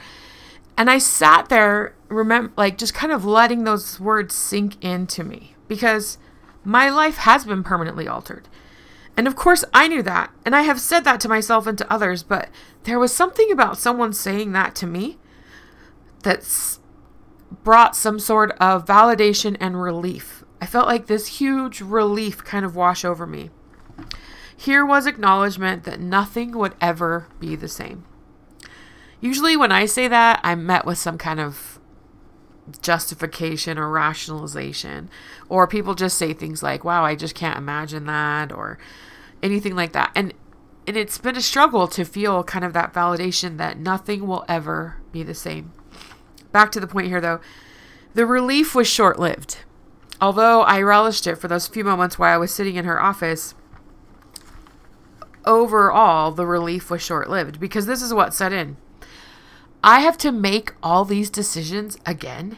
And 0.75 0.89
I 0.89 0.97
sat 0.97 1.49
there, 1.49 1.93
remember, 2.07 2.51
like 2.57 2.79
just 2.79 2.95
kind 2.95 3.13
of 3.13 3.23
letting 3.23 3.65
those 3.65 3.99
words 3.99 4.33
sink 4.33 4.83
into 4.83 5.23
me 5.23 5.55
because 5.67 6.17
my 6.63 6.89
life 6.89 7.17
has 7.17 7.45
been 7.45 7.63
permanently 7.63 8.07
altered. 8.07 8.49
And 9.15 9.27
of 9.27 9.35
course, 9.35 9.63
I 9.75 9.87
knew 9.87 10.01
that. 10.01 10.31
And 10.43 10.55
I 10.55 10.63
have 10.63 10.81
said 10.81 11.01
that 11.01 11.19
to 11.19 11.29
myself 11.29 11.67
and 11.67 11.77
to 11.77 11.93
others, 11.93 12.23
but 12.23 12.49
there 12.85 12.97
was 12.97 13.13
something 13.13 13.51
about 13.51 13.77
someone 13.77 14.11
saying 14.11 14.53
that 14.53 14.73
to 14.77 14.87
me 14.87 15.19
that's 16.23 16.79
brought 17.63 17.95
some 17.95 18.17
sort 18.17 18.53
of 18.59 18.85
validation 18.85 19.55
and 19.59 19.79
relief. 19.79 20.43
I 20.59 20.65
felt 20.65 20.87
like 20.87 21.05
this 21.05 21.27
huge 21.37 21.79
relief 21.79 22.43
kind 22.43 22.65
of 22.65 22.75
wash 22.75 23.05
over 23.05 23.27
me. 23.27 23.51
Here 24.63 24.85
was 24.85 25.05
acknowledgement 25.05 25.83
that 25.83 25.99
nothing 25.99 26.57
would 26.57 26.73
ever 26.79 27.27
be 27.37 27.57
the 27.57 27.67
same. 27.67 28.05
Usually, 29.19 29.57
when 29.57 29.73
I 29.73 29.85
say 29.85 30.07
that, 30.07 30.39
I'm 30.41 30.65
met 30.65 30.85
with 30.85 30.97
some 30.97 31.17
kind 31.17 31.41
of 31.41 31.81
justification 32.81 33.77
or 33.77 33.89
rationalization, 33.89 35.09
or 35.49 35.67
people 35.67 35.95
just 35.95 36.17
say 36.17 36.31
things 36.31 36.63
like, 36.63 36.85
wow, 36.85 37.03
I 37.03 37.13
just 37.13 37.35
can't 37.35 37.57
imagine 37.57 38.05
that, 38.05 38.53
or 38.53 38.77
anything 39.41 39.75
like 39.75 39.91
that. 39.91 40.13
And 40.15 40.33
and 40.87 40.95
it's 40.95 41.17
been 41.17 41.35
a 41.35 41.41
struggle 41.41 41.89
to 41.89 42.05
feel 42.05 42.41
kind 42.45 42.63
of 42.63 42.71
that 42.71 42.93
validation 42.93 43.57
that 43.57 43.77
nothing 43.77 44.27
will 44.27 44.45
ever 44.47 44.95
be 45.11 45.23
the 45.23 45.33
same. 45.33 45.73
Back 46.53 46.71
to 46.71 46.79
the 46.79 46.87
point 46.87 47.07
here 47.07 47.19
though, 47.19 47.41
the 48.13 48.25
relief 48.25 48.73
was 48.73 48.87
short 48.87 49.19
lived. 49.19 49.57
Although 50.21 50.61
I 50.61 50.81
relished 50.81 51.27
it 51.27 51.35
for 51.35 51.49
those 51.49 51.67
few 51.67 51.83
moments 51.83 52.17
while 52.17 52.33
I 52.33 52.37
was 52.37 52.53
sitting 52.53 52.77
in 52.77 52.85
her 52.85 53.01
office, 53.01 53.55
overall 55.45 56.31
the 56.31 56.45
relief 56.45 56.89
was 56.89 57.01
short 57.01 57.29
lived 57.29 57.59
because 57.59 57.85
this 57.85 58.01
is 58.01 58.13
what 58.13 58.33
set 58.33 58.53
in. 58.53 58.77
I 59.83 59.99
have 59.99 60.17
to 60.19 60.31
make 60.31 60.73
all 60.81 61.03
these 61.03 61.29
decisions 61.29 61.97
again. 62.05 62.57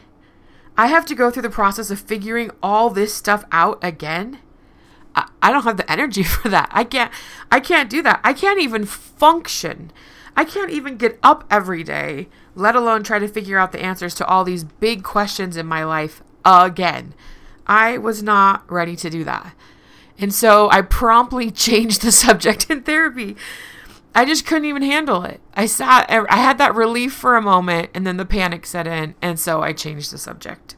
I 0.76 0.86
have 0.88 1.06
to 1.06 1.14
go 1.14 1.30
through 1.30 1.42
the 1.42 1.50
process 1.50 1.90
of 1.90 1.98
figuring 1.98 2.50
all 2.62 2.90
this 2.90 3.14
stuff 3.14 3.44
out 3.50 3.78
again. 3.82 4.38
I, 5.14 5.28
I 5.42 5.50
don't 5.50 5.64
have 5.64 5.78
the 5.78 5.90
energy 5.90 6.22
for 6.24 6.48
that. 6.48 6.68
I 6.72 6.84
can't 6.84 7.12
I 7.50 7.60
can't 7.60 7.90
do 7.90 8.02
that. 8.02 8.20
I 8.22 8.32
can't 8.32 8.60
even 8.60 8.84
function. 8.84 9.90
I 10.36 10.44
can't 10.44 10.70
even 10.70 10.98
get 10.98 11.18
up 11.22 11.44
every 11.50 11.82
day, 11.82 12.28
let 12.54 12.76
alone 12.76 13.02
try 13.02 13.18
to 13.18 13.26
figure 13.26 13.58
out 13.58 13.72
the 13.72 13.82
answers 13.82 14.14
to 14.16 14.26
all 14.26 14.44
these 14.44 14.64
big 14.64 15.02
questions 15.02 15.56
in 15.56 15.64
my 15.64 15.82
life 15.82 16.22
again. 16.44 17.14
I 17.66 17.96
was 17.96 18.22
not 18.22 18.70
ready 18.70 18.96
to 18.96 19.08
do 19.08 19.24
that. 19.24 19.54
And 20.18 20.32
so 20.32 20.70
I 20.70 20.82
promptly 20.82 21.50
changed 21.66 22.02
the 22.02 22.12
subject 22.12 22.70
in 22.70 22.82
therapy 22.82 23.36
I 24.16 24.24
just 24.24 24.46
couldn't 24.46 24.64
even 24.64 24.80
handle 24.80 25.24
it. 25.24 25.42
I 25.52 25.66
sat, 25.66 26.06
I 26.08 26.38
had 26.38 26.56
that 26.56 26.74
relief 26.74 27.12
for 27.12 27.36
a 27.36 27.42
moment, 27.42 27.90
and 27.92 28.06
then 28.06 28.16
the 28.16 28.24
panic 28.24 28.64
set 28.64 28.86
in, 28.86 29.14
and 29.20 29.38
so 29.38 29.60
I 29.60 29.74
changed 29.74 30.10
the 30.10 30.16
subject. 30.16 30.74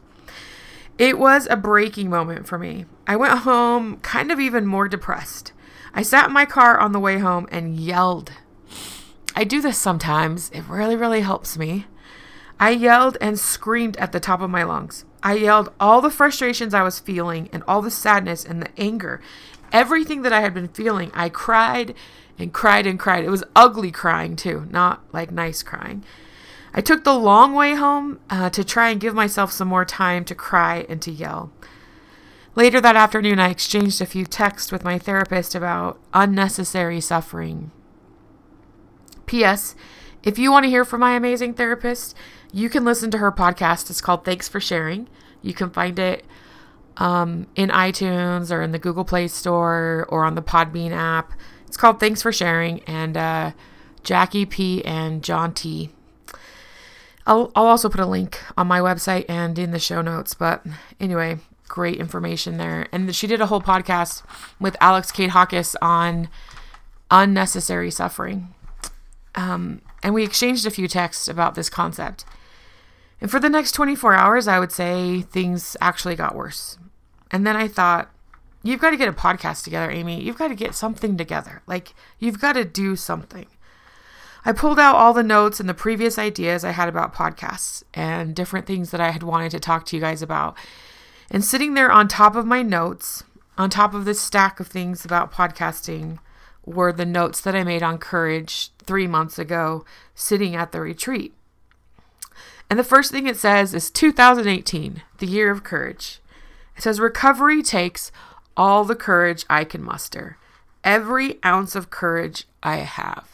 It 0.98 1.20
was 1.20 1.46
a 1.48 1.54
breaking 1.54 2.10
moment 2.10 2.48
for 2.48 2.58
me. 2.58 2.86
I 3.06 3.14
went 3.14 3.38
home 3.38 3.98
kind 3.98 4.32
of 4.32 4.40
even 4.40 4.66
more 4.66 4.88
depressed. 4.88 5.52
I 5.94 6.02
sat 6.02 6.26
in 6.26 6.32
my 6.32 6.46
car 6.46 6.80
on 6.80 6.90
the 6.90 6.98
way 6.98 7.18
home 7.18 7.46
and 7.52 7.78
yelled. 7.78 8.32
I 9.36 9.44
do 9.44 9.62
this 9.62 9.78
sometimes, 9.78 10.50
it 10.50 10.64
really, 10.68 10.96
really 10.96 11.20
helps 11.20 11.56
me. 11.56 11.86
I 12.58 12.70
yelled 12.70 13.16
and 13.20 13.38
screamed 13.38 13.96
at 13.98 14.10
the 14.10 14.18
top 14.18 14.40
of 14.40 14.50
my 14.50 14.64
lungs. 14.64 15.04
I 15.22 15.34
yelled 15.34 15.72
all 15.80 16.00
the 16.00 16.10
frustrations 16.10 16.74
I 16.74 16.82
was 16.82 17.00
feeling 17.00 17.48
and 17.52 17.62
all 17.66 17.82
the 17.82 17.90
sadness 17.90 18.44
and 18.44 18.62
the 18.62 18.70
anger. 18.78 19.20
Everything 19.72 20.22
that 20.22 20.32
I 20.32 20.40
had 20.40 20.54
been 20.54 20.68
feeling, 20.68 21.10
I 21.14 21.28
cried 21.28 21.94
and 22.38 22.52
cried 22.52 22.86
and 22.86 22.98
cried. 22.98 23.24
It 23.24 23.30
was 23.30 23.44
ugly 23.56 23.90
crying 23.90 24.36
too, 24.36 24.66
not 24.70 25.02
like 25.12 25.30
nice 25.30 25.62
crying. 25.62 26.04
I 26.72 26.80
took 26.80 27.04
the 27.04 27.18
long 27.18 27.54
way 27.54 27.74
home 27.74 28.20
uh, 28.30 28.50
to 28.50 28.62
try 28.62 28.90
and 28.90 29.00
give 29.00 29.14
myself 29.14 29.50
some 29.50 29.68
more 29.68 29.84
time 29.84 30.24
to 30.26 30.34
cry 30.34 30.86
and 30.88 31.02
to 31.02 31.10
yell. 31.10 31.50
Later 32.54 32.80
that 32.80 32.96
afternoon, 32.96 33.38
I 33.38 33.50
exchanged 33.50 34.00
a 34.00 34.06
few 34.06 34.26
texts 34.26 34.72
with 34.72 34.84
my 34.84 34.98
therapist 34.98 35.54
about 35.54 35.98
unnecessary 36.12 37.00
suffering. 37.00 37.70
P.S. 39.26 39.74
If 40.22 40.38
you 40.38 40.50
want 40.50 40.64
to 40.64 40.70
hear 40.70 40.84
from 40.84 41.00
my 41.00 41.14
amazing 41.14 41.54
therapist, 41.54 42.16
you 42.52 42.68
can 42.68 42.84
listen 42.84 43.10
to 43.10 43.18
her 43.18 43.32
podcast. 43.32 43.90
It's 43.90 44.00
called 44.00 44.24
Thanks 44.24 44.48
for 44.48 44.60
Sharing. 44.60 45.08
You 45.42 45.54
can 45.54 45.70
find 45.70 45.98
it 45.98 46.24
um, 46.96 47.46
in 47.54 47.70
iTunes 47.70 48.50
or 48.50 48.62
in 48.62 48.72
the 48.72 48.78
Google 48.78 49.04
Play 49.04 49.28
Store 49.28 50.06
or 50.08 50.24
on 50.24 50.34
the 50.34 50.42
Podbean 50.42 50.90
app. 50.90 51.32
It's 51.66 51.76
called 51.76 52.00
Thanks 52.00 52.22
for 52.22 52.32
Sharing, 52.32 52.82
and 52.84 53.16
uh, 53.16 53.52
Jackie 54.02 54.46
P. 54.46 54.84
and 54.84 55.22
John 55.22 55.52
T. 55.52 55.90
I'll, 57.26 57.52
I'll 57.54 57.66
also 57.66 57.90
put 57.90 58.00
a 58.00 58.06
link 58.06 58.40
on 58.56 58.66
my 58.66 58.80
website 58.80 59.26
and 59.28 59.58
in 59.58 59.70
the 59.70 59.78
show 59.78 60.00
notes. 60.00 60.32
But 60.32 60.64
anyway, 60.98 61.38
great 61.68 61.98
information 61.98 62.56
there. 62.56 62.88
And 62.90 63.14
she 63.14 63.26
did 63.26 63.42
a 63.42 63.46
whole 63.46 63.60
podcast 63.60 64.22
with 64.58 64.76
Alex 64.80 65.12
Katehakis 65.12 65.76
on 65.82 66.30
unnecessary 67.10 67.90
suffering. 67.90 68.54
Um, 69.34 69.82
and 70.02 70.14
we 70.14 70.24
exchanged 70.24 70.66
a 70.66 70.70
few 70.70 70.88
texts 70.88 71.28
about 71.28 71.54
this 71.54 71.68
concept. 71.68 72.24
And 73.20 73.30
for 73.30 73.40
the 73.40 73.48
next 73.48 73.72
24 73.72 74.14
hours, 74.14 74.46
I 74.46 74.58
would 74.58 74.72
say 74.72 75.22
things 75.22 75.76
actually 75.80 76.14
got 76.14 76.36
worse. 76.36 76.78
And 77.30 77.46
then 77.46 77.56
I 77.56 77.68
thought, 77.68 78.10
You've 78.62 78.80
got 78.80 78.90
to 78.90 78.96
get 78.96 79.08
a 79.08 79.12
podcast 79.12 79.64
together, 79.64 79.90
Amy. 79.90 80.20
You've 80.20 80.38
got 80.38 80.48
to 80.48 80.54
get 80.54 80.74
something 80.74 81.16
together. 81.16 81.62
Like, 81.66 81.94
you've 82.18 82.40
got 82.40 82.54
to 82.54 82.64
do 82.64 82.96
something. 82.96 83.46
I 84.44 84.52
pulled 84.52 84.78
out 84.78 84.96
all 84.96 85.12
the 85.12 85.22
notes 85.22 85.60
and 85.60 85.68
the 85.68 85.74
previous 85.74 86.18
ideas 86.18 86.64
I 86.64 86.72
had 86.72 86.88
about 86.88 87.14
podcasts 87.14 87.82
and 87.94 88.34
different 88.34 88.66
things 88.66 88.90
that 88.90 89.00
I 89.00 89.10
had 89.10 89.22
wanted 89.22 89.52
to 89.52 89.60
talk 89.60 89.84
to 89.86 89.96
you 89.96 90.02
guys 90.02 90.22
about. 90.22 90.56
And 91.30 91.44
sitting 91.44 91.74
there 91.74 91.92
on 91.92 92.08
top 92.08 92.34
of 92.34 92.46
my 92.46 92.62
notes, 92.62 93.24
on 93.56 93.70
top 93.70 93.94
of 93.94 94.04
this 94.04 94.20
stack 94.20 94.58
of 94.60 94.66
things 94.66 95.04
about 95.04 95.32
podcasting, 95.32 96.18
were 96.64 96.92
the 96.92 97.06
notes 97.06 97.40
that 97.40 97.54
I 97.54 97.64
made 97.64 97.82
on 97.82 97.98
courage 97.98 98.70
three 98.78 99.06
months 99.06 99.38
ago, 99.38 99.84
sitting 100.14 100.54
at 100.54 100.72
the 100.72 100.80
retreat. 100.80 101.34
And 102.70 102.78
the 102.78 102.84
first 102.84 103.10
thing 103.10 103.26
it 103.26 103.36
says 103.36 103.74
is 103.74 103.90
2018, 103.90 105.02
the 105.18 105.26
year 105.26 105.50
of 105.50 105.64
courage. 105.64 106.20
It 106.76 106.82
says 106.82 107.00
recovery 107.00 107.62
takes 107.62 108.12
all 108.56 108.84
the 108.84 108.94
courage 108.94 109.46
I 109.48 109.64
can 109.64 109.82
muster, 109.82 110.36
every 110.84 111.38
ounce 111.44 111.74
of 111.74 111.90
courage 111.90 112.46
I 112.62 112.76
have. 112.78 113.28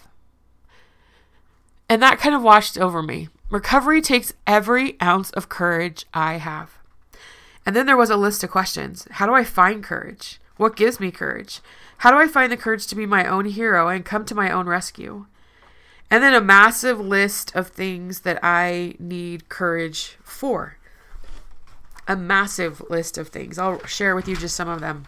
And 1.88 2.00
that 2.02 2.18
kind 2.18 2.34
of 2.34 2.42
washed 2.42 2.78
over 2.78 3.02
me. 3.02 3.28
Recovery 3.50 4.00
takes 4.00 4.32
every 4.46 5.00
ounce 5.02 5.30
of 5.30 5.48
courage 5.48 6.06
I 6.14 6.34
have. 6.34 6.78
And 7.66 7.74
then 7.74 7.86
there 7.86 7.96
was 7.96 8.10
a 8.10 8.16
list 8.16 8.44
of 8.44 8.50
questions. 8.50 9.06
How 9.12 9.26
do 9.26 9.34
I 9.34 9.44
find 9.44 9.82
courage? 9.82 10.40
What 10.56 10.76
gives 10.76 11.00
me 11.00 11.10
courage? 11.10 11.60
How 11.98 12.10
do 12.10 12.16
I 12.18 12.28
find 12.28 12.52
the 12.52 12.56
courage 12.56 12.86
to 12.86 12.94
be 12.94 13.06
my 13.06 13.26
own 13.26 13.46
hero 13.46 13.88
and 13.88 14.04
come 14.04 14.24
to 14.26 14.34
my 14.34 14.50
own 14.50 14.66
rescue? 14.66 15.26
And 16.10 16.22
then 16.22 16.34
a 16.34 16.40
massive 16.40 17.00
list 17.00 17.54
of 17.56 17.68
things 17.68 18.20
that 18.20 18.38
I 18.42 18.94
need 18.98 19.48
courage 19.48 20.16
for 20.22 20.76
a 22.06 22.16
massive 22.16 22.82
list 22.90 23.18
of 23.18 23.28
things. 23.28 23.58
I'll 23.58 23.84
share 23.86 24.14
with 24.14 24.28
you 24.28 24.36
just 24.36 24.56
some 24.56 24.68
of 24.68 24.80
them. 24.80 25.06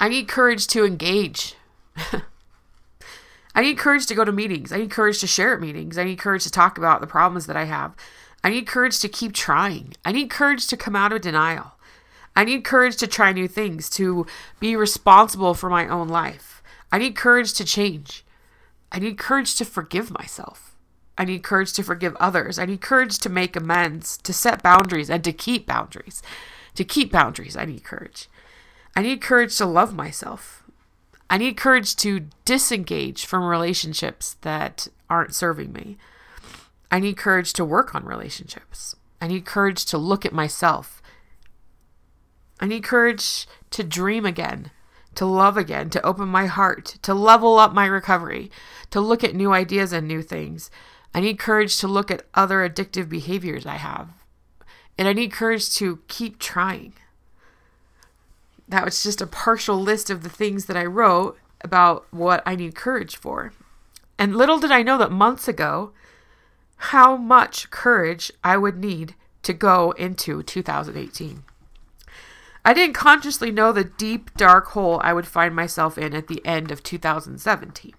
I 0.00 0.08
need 0.08 0.28
courage 0.28 0.66
to 0.68 0.84
engage. 0.84 1.54
I 3.54 3.60
need 3.60 3.78
courage 3.78 4.06
to 4.06 4.14
go 4.14 4.24
to 4.24 4.32
meetings. 4.32 4.72
I 4.72 4.78
need 4.78 4.90
courage 4.90 5.20
to 5.20 5.26
share 5.26 5.54
at 5.54 5.60
meetings. 5.60 5.98
I 5.98 6.04
need 6.04 6.18
courage 6.18 6.44
to 6.44 6.50
talk 6.50 6.78
about 6.78 7.00
the 7.00 7.06
problems 7.06 7.46
that 7.46 7.56
I 7.56 7.64
have. 7.64 7.94
I 8.42 8.50
need 8.50 8.66
courage 8.66 8.98
to 9.00 9.08
keep 9.08 9.34
trying. 9.34 9.94
I 10.04 10.12
need 10.12 10.30
courage 10.30 10.66
to 10.68 10.76
come 10.76 10.96
out 10.96 11.12
of 11.12 11.20
denial. 11.20 11.72
I 12.34 12.44
need 12.44 12.64
courage 12.64 12.96
to 12.96 13.06
try 13.06 13.32
new 13.32 13.46
things, 13.46 13.90
to 13.90 14.26
be 14.58 14.74
responsible 14.74 15.52
for 15.52 15.68
my 15.68 15.86
own 15.86 16.08
life. 16.08 16.62
I 16.90 16.98
need 16.98 17.14
courage 17.14 17.52
to 17.54 17.64
change. 17.64 18.24
I 18.92 18.98
need 18.98 19.18
courage 19.18 19.56
to 19.56 19.64
forgive 19.64 20.10
myself. 20.10 20.76
I 21.16 21.24
need 21.24 21.42
courage 21.42 21.72
to 21.74 21.82
forgive 21.82 22.14
others. 22.16 22.58
I 22.58 22.66
need 22.66 22.80
courage 22.80 23.18
to 23.18 23.28
make 23.28 23.56
amends, 23.56 24.18
to 24.18 24.32
set 24.32 24.62
boundaries, 24.62 25.10
and 25.10 25.24
to 25.24 25.32
keep 25.32 25.66
boundaries. 25.66 26.22
To 26.74 26.84
keep 26.84 27.10
boundaries, 27.10 27.56
I 27.56 27.64
need 27.64 27.84
courage. 27.84 28.28
I 28.94 29.02
need 29.02 29.22
courage 29.22 29.56
to 29.58 29.66
love 29.66 29.94
myself. 29.94 30.62
I 31.30 31.38
need 31.38 31.56
courage 31.56 31.96
to 31.96 32.26
disengage 32.44 33.24
from 33.24 33.44
relationships 33.44 34.36
that 34.42 34.88
aren't 35.08 35.34
serving 35.34 35.72
me. 35.72 35.96
I 36.90 36.98
need 36.98 37.16
courage 37.16 37.54
to 37.54 37.64
work 37.64 37.94
on 37.94 38.04
relationships. 38.04 38.94
I 39.20 39.28
need 39.28 39.46
courage 39.46 39.86
to 39.86 39.98
look 39.98 40.26
at 40.26 40.34
myself. 40.34 41.00
I 42.60 42.66
need 42.66 42.84
courage 42.84 43.46
to 43.70 43.82
dream 43.82 44.26
again, 44.26 44.70
to 45.14 45.26
love 45.26 45.56
again, 45.56 45.90
to 45.90 46.04
open 46.06 46.28
my 46.28 46.46
heart, 46.46 46.98
to 47.02 47.14
level 47.14 47.58
up 47.58 47.72
my 47.72 47.86
recovery, 47.86 48.50
to 48.90 49.00
look 49.00 49.22
at 49.22 49.34
new 49.34 49.52
ideas 49.52 49.92
and 49.92 50.08
new 50.08 50.22
things, 50.22 50.70
I 51.14 51.20
need 51.20 51.38
courage 51.38 51.78
to 51.78 51.88
look 51.88 52.10
at 52.10 52.26
other 52.34 52.66
addictive 52.68 53.08
behaviors 53.08 53.66
I 53.66 53.76
have. 53.76 54.10
And 54.96 55.08
I 55.08 55.12
need 55.12 55.32
courage 55.32 55.74
to 55.76 56.00
keep 56.08 56.38
trying. 56.38 56.94
That 58.68 58.84
was 58.84 59.02
just 59.02 59.20
a 59.20 59.26
partial 59.26 59.78
list 59.78 60.08
of 60.08 60.22
the 60.22 60.30
things 60.30 60.66
that 60.66 60.76
I 60.76 60.84
wrote 60.84 61.38
about 61.62 62.06
what 62.10 62.42
I 62.46 62.56
need 62.56 62.74
courage 62.74 63.16
for. 63.16 63.52
And 64.18 64.36
little 64.36 64.58
did 64.58 64.70
I 64.70 64.82
know 64.82 64.98
that 64.98 65.12
months 65.12 65.48
ago, 65.48 65.92
how 66.76 67.16
much 67.16 67.70
courage 67.70 68.32
I 68.42 68.56
would 68.56 68.78
need 68.78 69.14
to 69.42 69.52
go 69.52 69.92
into 69.92 70.42
2018. 70.42 71.44
I 72.64 72.74
didn't 72.74 72.94
consciously 72.94 73.50
know 73.50 73.72
the 73.72 73.84
deep, 73.84 74.36
dark 74.36 74.68
hole 74.68 75.00
I 75.02 75.12
would 75.12 75.26
find 75.26 75.54
myself 75.54 75.98
in 75.98 76.14
at 76.14 76.28
the 76.28 76.44
end 76.46 76.70
of 76.70 76.82
2017. 76.82 77.94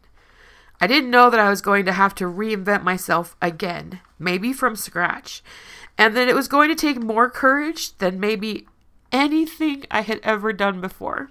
I 0.79 0.87
didn't 0.87 1.11
know 1.11 1.29
that 1.29 1.39
I 1.39 1.49
was 1.49 1.61
going 1.61 1.85
to 1.85 1.93
have 1.93 2.15
to 2.15 2.25
reinvent 2.25 2.83
myself 2.83 3.35
again, 3.41 3.99
maybe 4.17 4.53
from 4.53 4.75
scratch, 4.75 5.43
and 5.97 6.15
that 6.15 6.27
it 6.27 6.35
was 6.35 6.47
going 6.47 6.69
to 6.69 6.75
take 6.75 7.01
more 7.01 7.29
courage 7.29 7.97
than 7.97 8.19
maybe 8.19 8.67
anything 9.11 9.83
I 9.91 10.01
had 10.01 10.19
ever 10.23 10.51
done 10.53 10.81
before. 10.81 11.29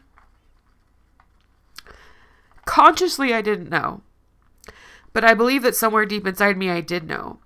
Consciously, 2.64 3.34
I 3.34 3.42
didn't 3.42 3.70
know, 3.70 4.02
but 5.12 5.24
I 5.24 5.34
believe 5.34 5.62
that 5.62 5.76
somewhere 5.76 6.06
deep 6.06 6.26
inside 6.26 6.56
me 6.56 6.70
I 6.70 6.80
did 6.80 7.04
know. 7.04 7.38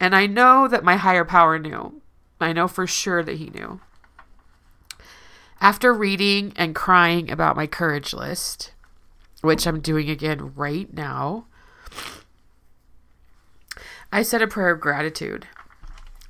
And 0.00 0.14
I 0.16 0.26
know 0.26 0.66
that 0.66 0.82
my 0.82 0.96
higher 0.96 1.24
power 1.24 1.58
knew. 1.58 2.00
I 2.40 2.52
know 2.52 2.66
for 2.66 2.86
sure 2.86 3.22
that 3.22 3.36
he 3.36 3.50
knew. 3.50 3.80
After 5.60 5.94
reading 5.94 6.52
and 6.56 6.74
crying 6.74 7.30
about 7.30 7.56
my 7.56 7.66
courage 7.66 8.12
list, 8.12 8.72
which 9.40 9.66
I'm 9.66 9.80
doing 9.80 10.10
again 10.10 10.54
right 10.54 10.92
now, 10.92 11.46
I 14.12 14.22
said 14.22 14.42
a 14.42 14.46
prayer 14.46 14.70
of 14.70 14.80
gratitude. 14.80 15.46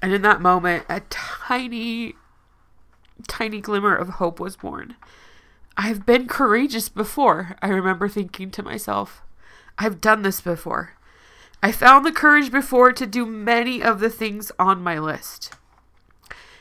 And 0.00 0.12
in 0.12 0.22
that 0.22 0.40
moment, 0.40 0.84
a 0.88 1.00
tiny, 1.10 2.14
tiny 3.26 3.60
glimmer 3.60 3.94
of 3.94 4.08
hope 4.08 4.38
was 4.38 4.56
born. 4.56 4.96
I've 5.76 6.06
been 6.06 6.28
courageous 6.28 6.88
before, 6.88 7.56
I 7.60 7.68
remember 7.68 8.08
thinking 8.08 8.50
to 8.52 8.62
myself. 8.62 9.22
I've 9.78 10.00
done 10.00 10.22
this 10.22 10.40
before. 10.40 10.94
I 11.62 11.72
found 11.72 12.04
the 12.04 12.12
courage 12.12 12.52
before 12.52 12.92
to 12.92 13.06
do 13.06 13.26
many 13.26 13.82
of 13.82 13.98
the 13.98 14.10
things 14.10 14.52
on 14.58 14.82
my 14.82 14.98
list. 14.98 15.54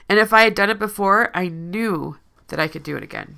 And 0.09 0.17
if 0.17 0.33
I 0.33 0.43
had 0.43 0.55
done 0.55 0.69
it 0.69 0.79
before, 0.79 1.29
I 1.35 1.47
knew 1.47 2.17
that 2.53 2.59
I 2.59 2.67
could 2.67 2.83
do 2.83 2.95
it 2.95 3.01
again. 3.03 3.37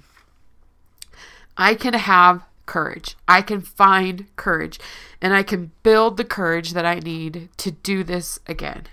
I 1.55 1.73
can 1.73 1.93
have 1.93 2.43
courage. 2.65 3.15
I 3.27 3.41
can 3.41 3.61
find 3.61 4.27
courage 4.35 4.77
and 5.21 5.33
I 5.33 5.41
can 5.41 5.71
build 5.83 6.17
the 6.17 6.25
courage 6.25 6.73
that 6.73 6.85
I 6.85 6.99
need 6.99 7.47
to 7.57 7.71
do 7.71 8.03
this 8.03 8.39
again. 8.45 8.87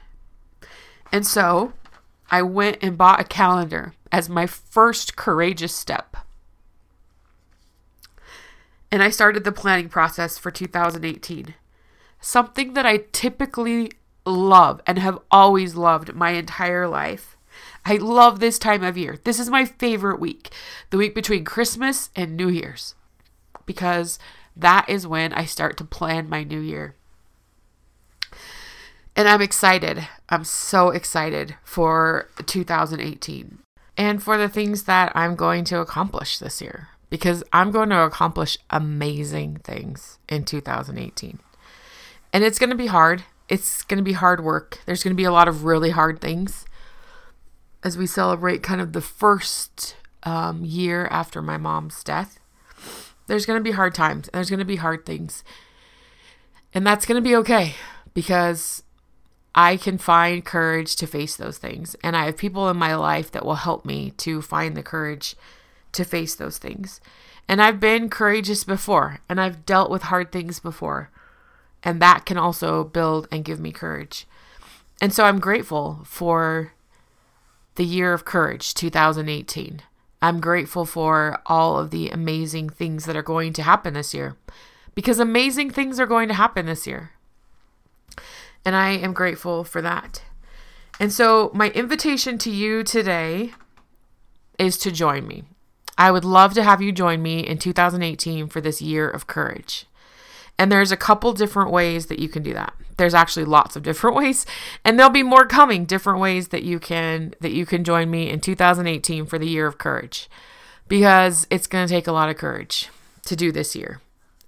And 1.10 1.26
so 1.26 1.72
I 2.30 2.42
went 2.42 2.78
and 2.80 2.96
bought 2.96 3.20
a 3.20 3.24
calendar 3.24 3.94
as 4.12 4.28
my 4.28 4.46
first 4.46 5.16
courageous 5.16 5.74
step. 5.74 6.16
and 8.92 9.02
I 9.02 9.08
started 9.08 9.44
the 9.44 9.52
planning 9.52 9.88
process 9.88 10.36
for 10.36 10.50
2018. 10.50 11.54
Something 12.20 12.74
that 12.74 12.84
I 12.84 13.04
typically 13.10 13.92
love 14.26 14.82
and 14.86 14.98
have 14.98 15.18
always 15.30 15.74
loved 15.74 16.14
my 16.14 16.32
entire 16.32 16.86
life. 16.86 17.38
I 17.84 17.96
love 17.96 18.38
this 18.38 18.58
time 18.58 18.82
of 18.82 18.96
year. 18.96 19.18
This 19.24 19.40
is 19.40 19.50
my 19.50 19.64
favorite 19.64 20.20
week, 20.20 20.50
the 20.90 20.96
week 20.96 21.14
between 21.14 21.44
Christmas 21.44 22.10
and 22.14 22.36
New 22.36 22.48
Year's, 22.48 22.94
because 23.66 24.18
that 24.56 24.88
is 24.88 25.06
when 25.06 25.32
I 25.32 25.44
start 25.44 25.76
to 25.78 25.84
plan 25.84 26.28
my 26.28 26.44
new 26.44 26.60
year. 26.60 26.94
And 29.16 29.28
I'm 29.28 29.42
excited. 29.42 30.06
I'm 30.28 30.44
so 30.44 30.90
excited 30.90 31.56
for 31.64 32.28
2018 32.46 33.58
and 33.96 34.22
for 34.22 34.38
the 34.38 34.48
things 34.48 34.84
that 34.84 35.12
I'm 35.14 35.34
going 35.34 35.64
to 35.64 35.80
accomplish 35.80 36.38
this 36.38 36.62
year 36.62 36.88
because 37.10 37.44
I'm 37.52 37.70
going 37.70 37.90
to 37.90 38.00
accomplish 38.00 38.56
amazing 38.70 39.58
things 39.64 40.18
in 40.28 40.44
2018. 40.44 41.40
And 42.32 42.44
it's 42.44 42.58
going 42.58 42.70
to 42.70 42.76
be 42.76 42.86
hard. 42.86 43.24
It's 43.50 43.82
going 43.82 43.98
to 43.98 44.04
be 44.04 44.14
hard 44.14 44.42
work. 44.42 44.80
There's 44.86 45.02
going 45.02 45.14
to 45.14 45.20
be 45.20 45.24
a 45.24 45.32
lot 45.32 45.48
of 45.48 45.64
really 45.64 45.90
hard 45.90 46.20
things 46.20 46.64
as 47.84 47.98
we 47.98 48.06
celebrate 48.06 48.62
kind 48.62 48.80
of 48.80 48.92
the 48.92 49.00
first 49.00 49.96
um, 50.22 50.64
year 50.64 51.06
after 51.06 51.42
my 51.42 51.56
mom's 51.56 52.02
death. 52.04 52.38
There's 53.26 53.46
going 53.46 53.58
to 53.58 53.64
be 53.64 53.72
hard 53.72 53.94
times. 53.94 54.28
There's 54.32 54.50
going 54.50 54.58
to 54.58 54.64
be 54.64 54.76
hard 54.76 55.04
things. 55.04 55.42
And 56.74 56.86
that's 56.86 57.06
going 57.06 57.22
to 57.22 57.28
be 57.28 57.36
okay 57.36 57.74
because 58.14 58.82
I 59.54 59.76
can 59.76 59.98
find 59.98 60.44
courage 60.44 60.96
to 60.96 61.06
face 61.06 61.36
those 61.36 61.58
things. 61.58 61.94
And 62.02 62.16
I 62.16 62.26
have 62.26 62.36
people 62.36 62.68
in 62.68 62.76
my 62.76 62.94
life 62.94 63.30
that 63.32 63.44
will 63.44 63.56
help 63.56 63.84
me 63.84 64.12
to 64.18 64.42
find 64.42 64.76
the 64.76 64.82
courage 64.82 65.36
to 65.92 66.04
face 66.04 66.34
those 66.34 66.58
things. 66.58 67.00
And 67.48 67.60
I've 67.60 67.80
been 67.80 68.08
courageous 68.08 68.64
before, 68.64 69.18
and 69.28 69.40
I've 69.40 69.66
dealt 69.66 69.90
with 69.90 70.04
hard 70.04 70.32
things 70.32 70.60
before. 70.60 71.10
And 71.82 72.00
that 72.00 72.24
can 72.24 72.38
also 72.38 72.84
build 72.84 73.28
and 73.30 73.44
give 73.44 73.60
me 73.60 73.72
courage. 73.72 74.26
And 75.00 75.12
so 75.12 75.24
I'm 75.24 75.40
grateful 75.40 76.00
for 76.04 76.72
the 77.74 77.84
year 77.84 78.12
of 78.12 78.24
courage, 78.24 78.74
2018. 78.74 79.82
I'm 80.20 80.40
grateful 80.40 80.84
for 80.84 81.40
all 81.46 81.78
of 81.78 81.90
the 81.90 82.08
amazing 82.10 82.68
things 82.70 83.06
that 83.06 83.16
are 83.16 83.22
going 83.22 83.52
to 83.54 83.62
happen 83.62 83.94
this 83.94 84.14
year 84.14 84.36
because 84.94 85.18
amazing 85.18 85.70
things 85.70 85.98
are 85.98 86.06
going 86.06 86.28
to 86.28 86.34
happen 86.34 86.66
this 86.66 86.86
year. 86.86 87.10
And 88.64 88.76
I 88.76 88.90
am 88.90 89.12
grateful 89.12 89.64
for 89.64 89.82
that. 89.82 90.22
And 91.00 91.12
so, 91.12 91.50
my 91.54 91.70
invitation 91.70 92.38
to 92.38 92.50
you 92.50 92.84
today 92.84 93.52
is 94.58 94.78
to 94.78 94.92
join 94.92 95.26
me. 95.26 95.42
I 95.98 96.10
would 96.10 96.24
love 96.24 96.54
to 96.54 96.62
have 96.62 96.80
you 96.80 96.92
join 96.92 97.22
me 97.22 97.40
in 97.40 97.58
2018 97.58 98.46
for 98.48 98.60
this 98.60 98.80
year 98.80 99.08
of 99.08 99.26
courage. 99.26 99.86
And 100.58 100.70
there's 100.70 100.92
a 100.92 100.96
couple 100.96 101.32
different 101.32 101.70
ways 101.70 102.06
that 102.06 102.18
you 102.18 102.28
can 102.28 102.42
do 102.42 102.52
that. 102.54 102.74
There's 102.96 103.14
actually 103.14 103.46
lots 103.46 103.74
of 103.74 103.82
different 103.82 104.16
ways, 104.22 104.46
and 104.84 104.98
there'll 104.98 105.10
be 105.10 105.22
more 105.22 105.46
coming 105.46 105.84
different 105.84 106.20
ways 106.20 106.48
that 106.48 106.62
you 106.62 106.78
can 106.78 107.34
that 107.40 107.52
you 107.52 107.66
can 107.66 107.84
join 107.84 108.10
me 108.10 108.30
in 108.30 108.40
2018 108.40 109.26
for 109.26 109.38
the 109.38 109.48
year 109.48 109.66
of 109.66 109.78
courage. 109.78 110.28
Because 110.88 111.46
it's 111.48 111.66
going 111.66 111.86
to 111.86 111.92
take 111.92 112.06
a 112.06 112.12
lot 112.12 112.28
of 112.28 112.36
courage 112.36 112.90
to 113.24 113.34
do 113.34 113.50
this 113.50 113.74
year 113.74 114.00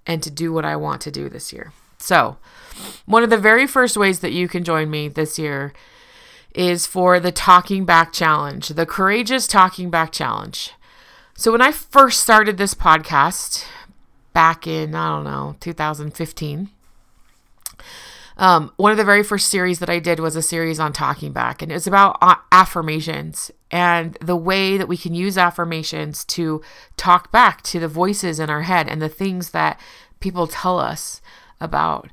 and 0.07 0.23
to 0.23 0.31
do 0.31 0.53
what 0.53 0.65
I 0.65 0.77
want 0.77 1.01
to 1.03 1.11
do 1.11 1.29
this 1.29 1.53
year. 1.53 1.73
So, 1.99 2.37
one 3.07 3.23
of 3.23 3.31
the 3.31 3.39
very 3.39 3.67
first 3.67 3.97
ways 3.97 4.21
that 4.21 4.33
you 4.33 4.49
can 4.49 4.63
join 4.65 4.91
me 4.91 5.09
this 5.09 5.39
year 5.39 5.73
is 6.55 6.87
for 6.87 7.19
the 7.19 7.33
Talking 7.33 7.85
Back 7.85 8.13
Challenge, 8.13 8.69
the 8.69 8.87
Courageous 8.87 9.47
Talking 9.47 9.91
Back 9.91 10.13
Challenge. 10.13 10.73
So, 11.35 11.53
when 11.53 11.63
I 11.63 11.73
first 11.73 12.21
started 12.21 12.59
this 12.59 12.75
podcast 12.75 13.65
back 14.35 14.67
in, 14.67 14.95
I 14.95 15.09
don't 15.09 15.25
know, 15.25 15.57
2015, 15.61 16.69
um, 18.37 18.73
one 18.77 18.91
of 18.91 18.99
the 18.99 19.05
very 19.05 19.23
first 19.23 19.49
series 19.49 19.79
that 19.79 19.89
I 19.89 20.01
did 20.01 20.19
was 20.19 20.35
a 20.35 20.43
series 20.43 20.81
on 20.81 20.93
talking 20.93 21.33
back, 21.33 21.63
and 21.63 21.71
it 21.71 21.75
was 21.75 21.87
about 21.87 22.19
uh, 22.21 22.35
affirmations 22.51 23.51
and 23.71 24.15
the 24.21 24.37
way 24.37 24.77
that 24.77 24.89
we 24.89 24.97
can 24.97 25.15
use 25.15 25.39
affirmations 25.39 26.25
to 26.27 26.61
talk 26.97 27.31
back 27.31 27.63
to 27.63 27.79
the 27.79 27.89
voices 27.89 28.41
in 28.41 28.51
our 28.51 28.63
head 28.63 28.89
and 28.89 29.01
the 29.01 29.09
things 29.09 29.51
that 29.51 29.81
people 30.21 30.47
tell 30.47 30.81
us 30.81 31.23
about. 31.61 32.09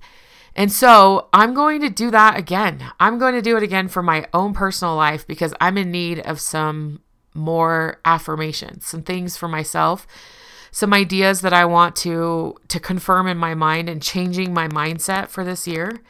And 0.55 0.71
so 0.71 1.29
I'm 1.33 1.53
going 1.53 1.81
to 1.81 1.89
do 1.89 2.11
that 2.11 2.37
again. 2.37 2.91
I'm 2.99 3.17
going 3.17 3.33
to 3.33 3.41
do 3.41 3.57
it 3.57 3.63
again 3.63 3.87
for 3.87 4.03
my 4.03 4.27
own 4.33 4.53
personal 4.53 4.95
life 4.95 5.25
because 5.25 5.53
I'm 5.61 5.77
in 5.77 5.91
need 5.91 6.19
of 6.19 6.39
some 6.39 7.01
more 7.33 7.99
affirmations, 8.03 8.85
some 8.85 9.01
things 9.01 9.37
for 9.37 9.47
myself, 9.47 10.05
some 10.71 10.93
ideas 10.93 11.41
that 11.41 11.53
I 11.53 11.65
want 11.65 11.95
to 11.97 12.55
to 12.69 12.79
confirm 12.79 13.27
in 13.27 13.37
my 13.37 13.53
mind 13.53 13.89
and 13.89 14.01
changing 14.01 14.53
my 14.53 14.67
mindset 14.67 15.27
for 15.27 15.43
this 15.43 15.67
year. 15.67 16.01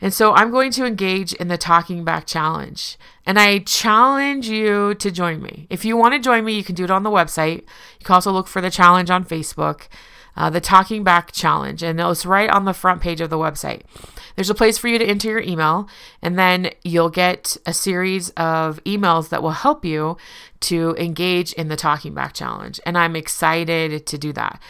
And 0.00 0.12
so 0.12 0.34
I'm 0.34 0.50
going 0.50 0.70
to 0.72 0.84
engage 0.84 1.32
in 1.32 1.48
the 1.48 1.56
Talking 1.56 2.04
Back 2.04 2.26
Challenge. 2.26 2.98
And 3.24 3.38
I 3.38 3.60
challenge 3.60 4.48
you 4.48 4.94
to 4.94 5.10
join 5.10 5.42
me. 5.42 5.66
If 5.70 5.84
you 5.84 5.96
want 5.96 6.14
to 6.14 6.20
join 6.20 6.44
me, 6.44 6.52
you 6.52 6.62
can 6.62 6.74
do 6.74 6.84
it 6.84 6.90
on 6.90 7.02
the 7.02 7.10
website. 7.10 7.62
You 7.98 8.04
can 8.04 8.14
also 8.14 8.30
look 8.30 8.46
for 8.46 8.60
the 8.60 8.70
challenge 8.70 9.10
on 9.10 9.24
Facebook 9.24 9.88
uh, 10.36 10.50
the 10.50 10.60
Talking 10.60 11.02
Back 11.02 11.32
Challenge, 11.32 11.82
and 11.82 12.00
it's 12.00 12.26
right 12.26 12.50
on 12.50 12.64
the 12.64 12.74
front 12.74 13.00
page 13.00 13.20
of 13.20 13.30
the 13.30 13.38
website. 13.38 13.82
There's 14.34 14.50
a 14.50 14.54
place 14.54 14.76
for 14.76 14.88
you 14.88 14.98
to 14.98 15.04
enter 15.04 15.28
your 15.28 15.40
email, 15.40 15.88
and 16.20 16.38
then 16.38 16.70
you'll 16.84 17.10
get 17.10 17.56
a 17.64 17.72
series 17.72 18.30
of 18.30 18.82
emails 18.84 19.30
that 19.30 19.42
will 19.42 19.50
help 19.52 19.84
you 19.84 20.18
to 20.60 20.94
engage 20.98 21.52
in 21.54 21.68
the 21.68 21.76
Talking 21.76 22.12
Back 22.12 22.34
Challenge. 22.34 22.78
And 22.84 22.98
I'm 22.98 23.16
excited 23.16 24.06
to 24.06 24.18
do 24.18 24.32
that. 24.34 24.60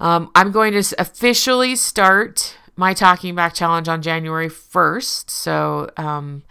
Um, 0.00 0.30
I'm 0.34 0.50
going 0.50 0.72
to 0.72 0.94
officially 0.98 1.76
start 1.76 2.56
my 2.74 2.94
Talking 2.94 3.34
Back 3.34 3.54
Challenge 3.54 3.88
on 3.88 4.00
January 4.00 4.48
1st. 4.48 5.30
So, 5.30 5.90
um, 5.96 6.42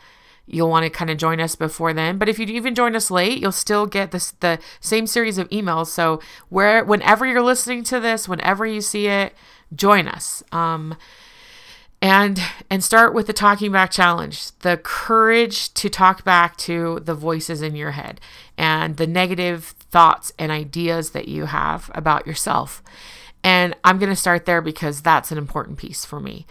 you'll 0.54 0.70
want 0.70 0.84
to 0.84 0.90
kind 0.90 1.10
of 1.10 1.18
join 1.18 1.40
us 1.40 1.56
before 1.56 1.94
then. 1.94 2.18
But 2.18 2.30
if 2.30 2.40
you 2.40 2.46
even 2.48 2.76
join 2.76 2.96
us 2.96 3.10
late, 3.10 3.40
you'll 3.40 3.52
still 3.52 3.86
get 3.86 4.12
this 4.12 4.32
the 4.40 4.60
same 4.80 5.08
series 5.08 5.38
of 5.38 5.50
emails. 5.50 5.88
So 5.88 6.20
where 6.50 6.84
whenever 6.84 7.26
you're 7.26 7.42
listening 7.42 7.84
to 7.86 8.00
this, 8.00 8.28
whenever 8.28 8.66
you 8.66 8.82
see 8.82 9.08
it, 9.08 9.34
join 9.74 10.08
us. 10.08 10.44
Um, 10.52 10.96
and 12.02 12.42
and 12.70 12.84
start 12.84 13.14
with 13.14 13.28
the 13.28 13.34
talking 13.34 13.72
back 13.72 13.92
challenge 13.92 14.52
the 14.60 14.80
courage 14.84 15.74
to 15.74 15.90
talk 15.90 16.24
back 16.24 16.58
to 16.58 17.00
the 17.02 17.14
voices 17.14 17.62
in 17.62 17.76
your 17.76 17.92
head 17.92 18.20
and 18.58 18.98
the 18.98 19.08
negative 19.08 19.76
thoughts 19.92 20.34
and 20.40 20.52
ideas 20.52 21.12
that 21.12 21.28
you 21.28 21.46
have 21.46 21.92
about 21.94 22.26
yourself 22.26 22.82
and 23.44 23.76
i'm 23.84 24.00
going 24.00 24.10
to 24.10 24.16
start 24.16 24.46
there 24.46 24.62
because 24.62 25.02
that's 25.02 25.32
an 25.32 25.38
important 25.38 25.78
piece 25.78 26.04
for 26.04 26.20
me 26.20 26.46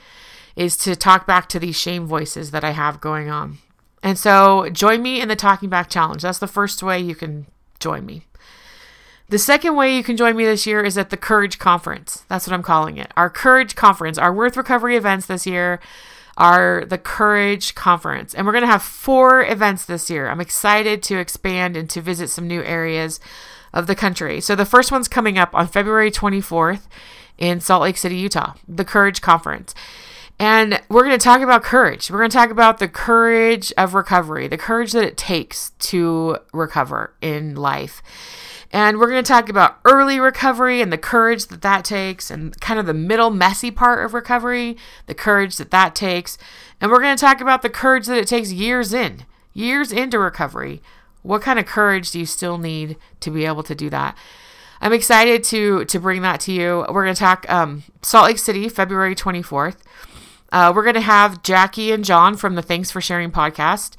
is 0.55 0.77
to 0.77 0.95
talk 0.95 1.27
back 1.27 1.49
to 1.49 1.59
these 1.59 1.77
shame 1.77 2.07
voices 2.07 2.53
that 2.53 2.63
i 2.63 2.71
have 2.71 3.01
going 3.01 3.29
on 3.29 3.59
and 4.03 4.19
so 4.19 4.69
join 4.71 5.03
me 5.03 5.21
in 5.21 5.29
the 5.29 5.37
Talking 5.37 5.69
Back 5.69 5.91
Challenge. 5.91 6.23
That's 6.23 6.39
the 6.39 6.47
first 6.47 6.83
way 6.83 6.99
you 7.01 7.15
can 7.15 7.47
join 7.79 8.07
me. 8.07 8.27
The 9.29 9.39
second 9.39 9.77
way 9.77 9.95
you 9.97 10.03
can 10.03 10.17
join 10.17 10.37
me 10.37 10.45
this 10.45 10.67
year 10.67 10.83
is 10.83 10.99
at 10.99 11.11
the 11.11 11.17
Courage 11.17 11.59
Conference. 11.59 12.25
That's 12.29 12.47
what 12.47 12.55
I'm 12.55 12.65
calling 12.65 12.97
it. 12.97 13.13
Our 13.17 13.31
Courage 13.31 13.77
Conference, 13.77 14.19
our 14.19 14.33
Worth 14.33 14.57
Recovery 14.57 14.97
events 14.97 15.27
this 15.27 15.47
year 15.47 15.79
are 16.37 16.85
the 16.85 16.99
Courage 16.99 17.75
Conference. 17.77 18.35
And 18.35 18.45
we're 18.45 18.53
going 18.53 18.65
to 18.65 18.71
have 18.71 18.83
four 18.83 19.45
events 19.45 19.85
this 19.85 20.11
year. 20.11 20.29
I'm 20.29 20.41
excited 20.41 21.03
to 21.05 21.19
expand 21.19 21.77
and 21.77 21.89
to 21.91 22.01
visit 22.01 22.29
some 22.29 22.49
new 22.49 22.63
areas 22.63 23.21
of 23.73 23.87
the 23.87 23.95
country. 23.95 24.41
So 24.41 24.57
the 24.57 24.65
first 24.65 24.91
one's 24.91 25.07
coming 25.07 25.39
up 25.39 25.55
on 25.55 25.69
February 25.69 26.11
24th 26.11 26.89
in 27.39 27.61
Salt 27.61 27.83
Lake 27.83 27.99
City, 27.99 28.17
Utah, 28.17 28.55
the 28.67 28.85
Courage 28.85 29.21
Conference. 29.21 29.75
And 30.41 30.81
we're 30.89 31.05
going 31.05 31.19
to 31.19 31.23
talk 31.23 31.43
about 31.43 31.63
courage. 31.63 32.11
We're 32.11 32.17
going 32.17 32.31
to 32.31 32.37
talk 32.37 32.49
about 32.49 32.79
the 32.79 32.89
courage 32.89 33.75
of 33.77 33.93
recovery, 33.93 34.49
the 34.49 34.57
courage 34.57 34.93
that 34.93 35.05
it 35.05 35.19
takes 35.19 35.73
to 35.81 36.39
recover 36.55 37.13
in 37.21 37.57
life. 37.57 38.03
And 38.73 38.99
we're 38.99 39.11
going 39.11 39.23
to 39.23 39.29
talk 39.29 39.51
about 39.51 39.77
early 39.85 40.19
recovery 40.19 40.81
and 40.81 40.91
the 40.91 40.97
courage 40.97 41.49
that 41.49 41.61
that 41.61 41.85
takes, 41.85 42.31
and 42.31 42.59
kind 42.59 42.81
of 42.81 42.87
the 42.87 42.95
middle 42.95 43.29
messy 43.29 43.71
part 43.71 44.03
of 44.03 44.15
recovery, 44.15 44.79
the 45.05 45.15
courage 45.15 45.59
that 45.59 45.71
that 45.73 45.95
takes. 45.95 46.39
And 46.81 46.91
we're 46.91 47.03
going 47.03 47.15
to 47.15 47.21
talk 47.21 47.43
about 47.43 47.61
the 47.61 47.69
courage 47.69 48.07
that 48.07 48.17
it 48.17 48.29
takes 48.29 48.51
years 48.51 48.95
in, 48.95 49.27
years 49.53 49.93
into 49.93 50.19
recovery. 50.19 50.81
What 51.21 51.43
kind 51.43 51.59
of 51.59 51.67
courage 51.67 52.13
do 52.13 52.19
you 52.19 52.25
still 52.25 52.57
need 52.57 52.97
to 53.21 53.31
be 53.31 53.45
able 53.45 53.65
to 53.65 53.75
do 53.75 53.91
that? 53.91 54.17
I'm 54.81 54.95
excited 54.95 55.45
to 55.45 55.85
to 55.85 56.01
bring 56.01 56.23
that 56.23 56.41
to 56.41 56.53
you. 56.53 56.87
We're 56.89 57.05
going 57.05 57.15
to 57.15 57.21
talk 57.21 57.45
um, 57.51 57.83
Salt 58.01 58.29
Lake 58.29 58.39
City, 58.39 58.71
February 58.71 59.15
24th. 59.15 59.77
Uh, 60.53 60.73
we're 60.75 60.83
going 60.83 60.95
to 60.95 61.01
have 61.01 61.43
Jackie 61.43 61.93
and 61.93 62.05
John 62.05 62.37
from 62.37 62.55
the 62.55 62.63
Thanks 62.63 62.91
for 62.91 63.01
Sharing 63.01 63.31
podcast 63.31 63.97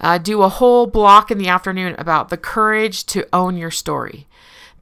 uh, 0.00 0.18
do 0.18 0.42
a 0.42 0.48
whole 0.48 0.86
block 0.86 1.30
in 1.30 1.38
the 1.38 1.48
afternoon 1.48 1.94
about 1.98 2.30
the 2.30 2.36
courage 2.36 3.04
to 3.06 3.28
own 3.32 3.56
your 3.56 3.70
story. 3.70 4.26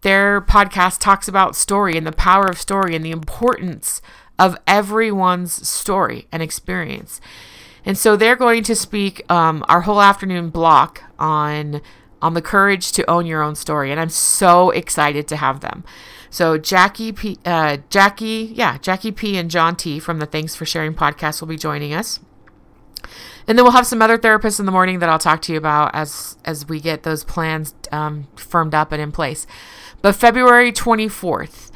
Their 0.03 0.41
podcast 0.41 1.01
talks 1.01 1.27
about 1.27 1.57
story 1.57 1.97
and 1.97 2.07
the 2.07 2.13
power 2.13 2.47
of 2.47 2.59
story 2.59 2.95
and 2.95 3.05
the 3.05 3.11
importance 3.11 4.01
of 4.39 4.57
everyone's 4.67 5.69
story 5.69 6.29
and 6.31 6.43
experience. 6.43 7.21
And 7.85 7.99
so 7.99 8.17
they're 8.17 8.37
going 8.37 8.63
to 8.65 8.77
speak 8.77 9.29
um, 9.31 9.65
our 9.69 9.83
whole 9.83 10.01
afternoon 10.01 10.51
block 10.51 11.03
on 11.19 11.81
on 12.21 12.35
the 12.35 12.43
courage 12.43 12.91
to 12.91 13.09
own 13.09 13.27
your 13.27 13.43
own 13.43 13.55
story. 13.55 13.93
And 13.93 14.01
I'm 14.01 14.09
so 14.09 14.71
excited 14.71 15.29
to 15.29 15.37
have 15.37 15.61
them 15.61 15.85
So 16.31 16.59
Jackie 16.59 17.13
P, 17.13 17.39
uh, 17.45 17.79
Jackie, 17.91 18.53
yeah, 18.55 18.79
Jackie 18.79 19.13
P 19.13 19.37
and 19.37 19.51
John 19.51 19.77
T 19.77 19.99
from 19.99 20.19
the 20.19 20.27
Thanks 20.27 20.55
for 20.55 20.67
Sharing 20.67 20.95
podcast 20.95 21.41
will 21.41 21.49
be 21.49 21.57
joining 21.57 21.95
us. 21.95 22.21
And 23.47 23.57
then 23.57 23.65
we'll 23.65 23.73
have 23.73 23.87
some 23.87 24.03
other 24.03 24.19
therapists 24.19 24.61
in 24.61 24.67
the 24.67 24.73
morning 24.73 24.99
that 24.99 25.09
I'll 25.09 25.19
talk 25.19 25.41
to 25.43 25.53
you 25.53 25.59
about 25.59 25.95
as 25.95 26.37
as 26.45 26.69
we 26.69 26.81
get 26.81 27.03
those 27.03 27.25
plans 27.25 27.75
um, 27.91 28.27
firmed 28.37 28.75
up 28.75 28.93
and 28.93 29.01
in 29.01 29.11
place. 29.11 29.47
But 30.03 30.15
February 30.15 30.71
24th, 30.71 31.71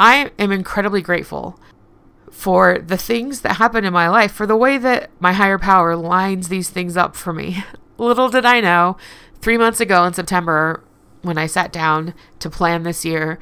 I 0.00 0.30
am 0.38 0.50
incredibly 0.50 1.02
grateful 1.02 1.60
for 2.30 2.78
the 2.78 2.96
things 2.96 3.42
that 3.42 3.56
happen 3.56 3.84
in 3.84 3.92
my 3.92 4.08
life, 4.08 4.32
for 4.32 4.46
the 4.46 4.56
way 4.56 4.78
that 4.78 5.10
my 5.20 5.34
higher 5.34 5.58
power 5.58 5.94
lines 5.94 6.48
these 6.48 6.70
things 6.70 6.96
up 6.96 7.14
for 7.14 7.34
me. 7.34 7.62
Little 7.98 8.30
did 8.30 8.46
I 8.46 8.62
know, 8.62 8.96
three 9.42 9.58
months 9.58 9.78
ago 9.78 10.02
in 10.04 10.14
September, 10.14 10.82
when 11.20 11.36
I 11.36 11.44
sat 11.44 11.70
down 11.70 12.14
to 12.38 12.48
plan 12.48 12.82
this 12.82 13.04
year, 13.04 13.38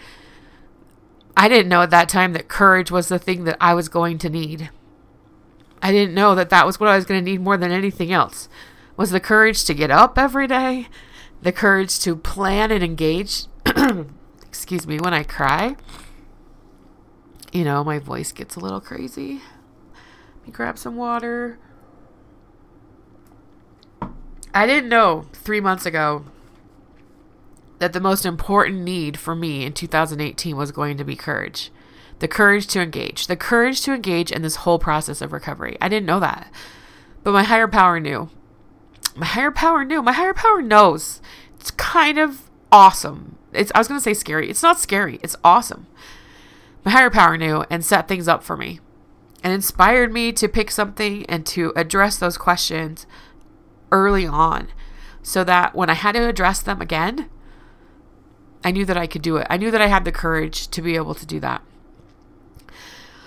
I 1.36 1.48
didn't 1.48 1.68
know 1.68 1.82
at 1.82 1.90
that 1.90 2.08
time 2.08 2.32
that 2.32 2.48
courage 2.48 2.90
was 2.90 3.06
the 3.06 3.20
thing 3.20 3.44
that 3.44 3.56
I 3.60 3.72
was 3.72 3.88
going 3.88 4.18
to 4.18 4.28
need. 4.28 4.70
I 5.80 5.92
didn't 5.92 6.16
know 6.16 6.34
that 6.34 6.50
that 6.50 6.66
was 6.66 6.80
what 6.80 6.88
I 6.88 6.96
was 6.96 7.04
going 7.04 7.24
to 7.24 7.30
need 7.30 7.40
more 7.40 7.56
than 7.56 7.70
anything 7.70 8.10
else. 8.10 8.48
Was 8.96 9.12
the 9.12 9.20
courage 9.20 9.64
to 9.66 9.74
get 9.74 9.92
up 9.92 10.18
every 10.18 10.48
day, 10.48 10.88
the 11.40 11.52
courage 11.52 12.00
to 12.00 12.16
plan 12.16 12.72
and 12.72 12.82
engage. 12.82 13.44
excuse 14.42 14.88
me, 14.88 14.98
when 14.98 15.14
I 15.14 15.22
cry 15.22 15.76
you 17.52 17.64
know, 17.64 17.82
my 17.82 17.98
voice 17.98 18.32
gets 18.32 18.56
a 18.56 18.60
little 18.60 18.80
crazy. 18.80 19.40
Let 20.38 20.46
me 20.46 20.52
grab 20.52 20.78
some 20.78 20.96
water. 20.96 21.58
I 24.54 24.66
didn't 24.66 24.88
know 24.88 25.26
three 25.32 25.60
months 25.60 25.86
ago 25.86 26.24
that 27.78 27.92
the 27.92 28.00
most 28.00 28.26
important 28.26 28.80
need 28.80 29.18
for 29.18 29.34
me 29.34 29.64
in 29.64 29.72
2018 29.72 30.56
was 30.56 30.72
going 30.72 30.96
to 30.96 31.04
be 31.04 31.16
courage. 31.16 31.70
The 32.18 32.28
courage 32.28 32.66
to 32.68 32.82
engage. 32.82 33.28
The 33.28 33.36
courage 33.36 33.82
to 33.82 33.94
engage 33.94 34.32
in 34.32 34.42
this 34.42 34.56
whole 34.56 34.78
process 34.78 35.20
of 35.20 35.32
recovery. 35.32 35.78
I 35.80 35.88
didn't 35.88 36.06
know 36.06 36.20
that. 36.20 36.52
But 37.22 37.32
my 37.32 37.44
higher 37.44 37.68
power 37.68 38.00
knew. 38.00 38.30
My 39.14 39.26
higher 39.26 39.52
power 39.52 39.84
knew. 39.84 40.02
My 40.02 40.12
higher 40.12 40.34
power 40.34 40.60
knows. 40.60 41.20
It's 41.60 41.70
kind 41.72 42.18
of 42.18 42.50
awesome. 42.72 43.36
It's 43.52 43.70
I 43.74 43.78
was 43.78 43.88
going 43.88 44.00
to 44.00 44.04
say 44.04 44.14
scary. 44.14 44.50
It's 44.50 44.62
not 44.62 44.80
scary. 44.80 45.20
It's 45.22 45.36
awesome 45.44 45.86
my 46.84 46.90
higher 46.90 47.10
power 47.10 47.36
knew 47.36 47.64
and 47.70 47.84
set 47.84 48.08
things 48.08 48.28
up 48.28 48.42
for 48.42 48.56
me 48.56 48.80
and 49.42 49.52
inspired 49.52 50.12
me 50.12 50.32
to 50.32 50.48
pick 50.48 50.70
something 50.70 51.24
and 51.26 51.46
to 51.46 51.72
address 51.76 52.18
those 52.18 52.38
questions 52.38 53.06
early 53.90 54.26
on 54.26 54.68
so 55.22 55.44
that 55.44 55.74
when 55.74 55.90
I 55.90 55.94
had 55.94 56.12
to 56.12 56.28
address 56.28 56.60
them 56.60 56.80
again, 56.80 57.28
I 58.64 58.70
knew 58.70 58.84
that 58.84 58.96
I 58.96 59.06
could 59.06 59.22
do 59.22 59.36
it. 59.36 59.46
I 59.48 59.56
knew 59.56 59.70
that 59.70 59.80
I 59.80 59.86
had 59.86 60.04
the 60.04 60.12
courage 60.12 60.68
to 60.68 60.82
be 60.82 60.96
able 60.96 61.14
to 61.14 61.26
do 61.26 61.38
that. 61.40 61.62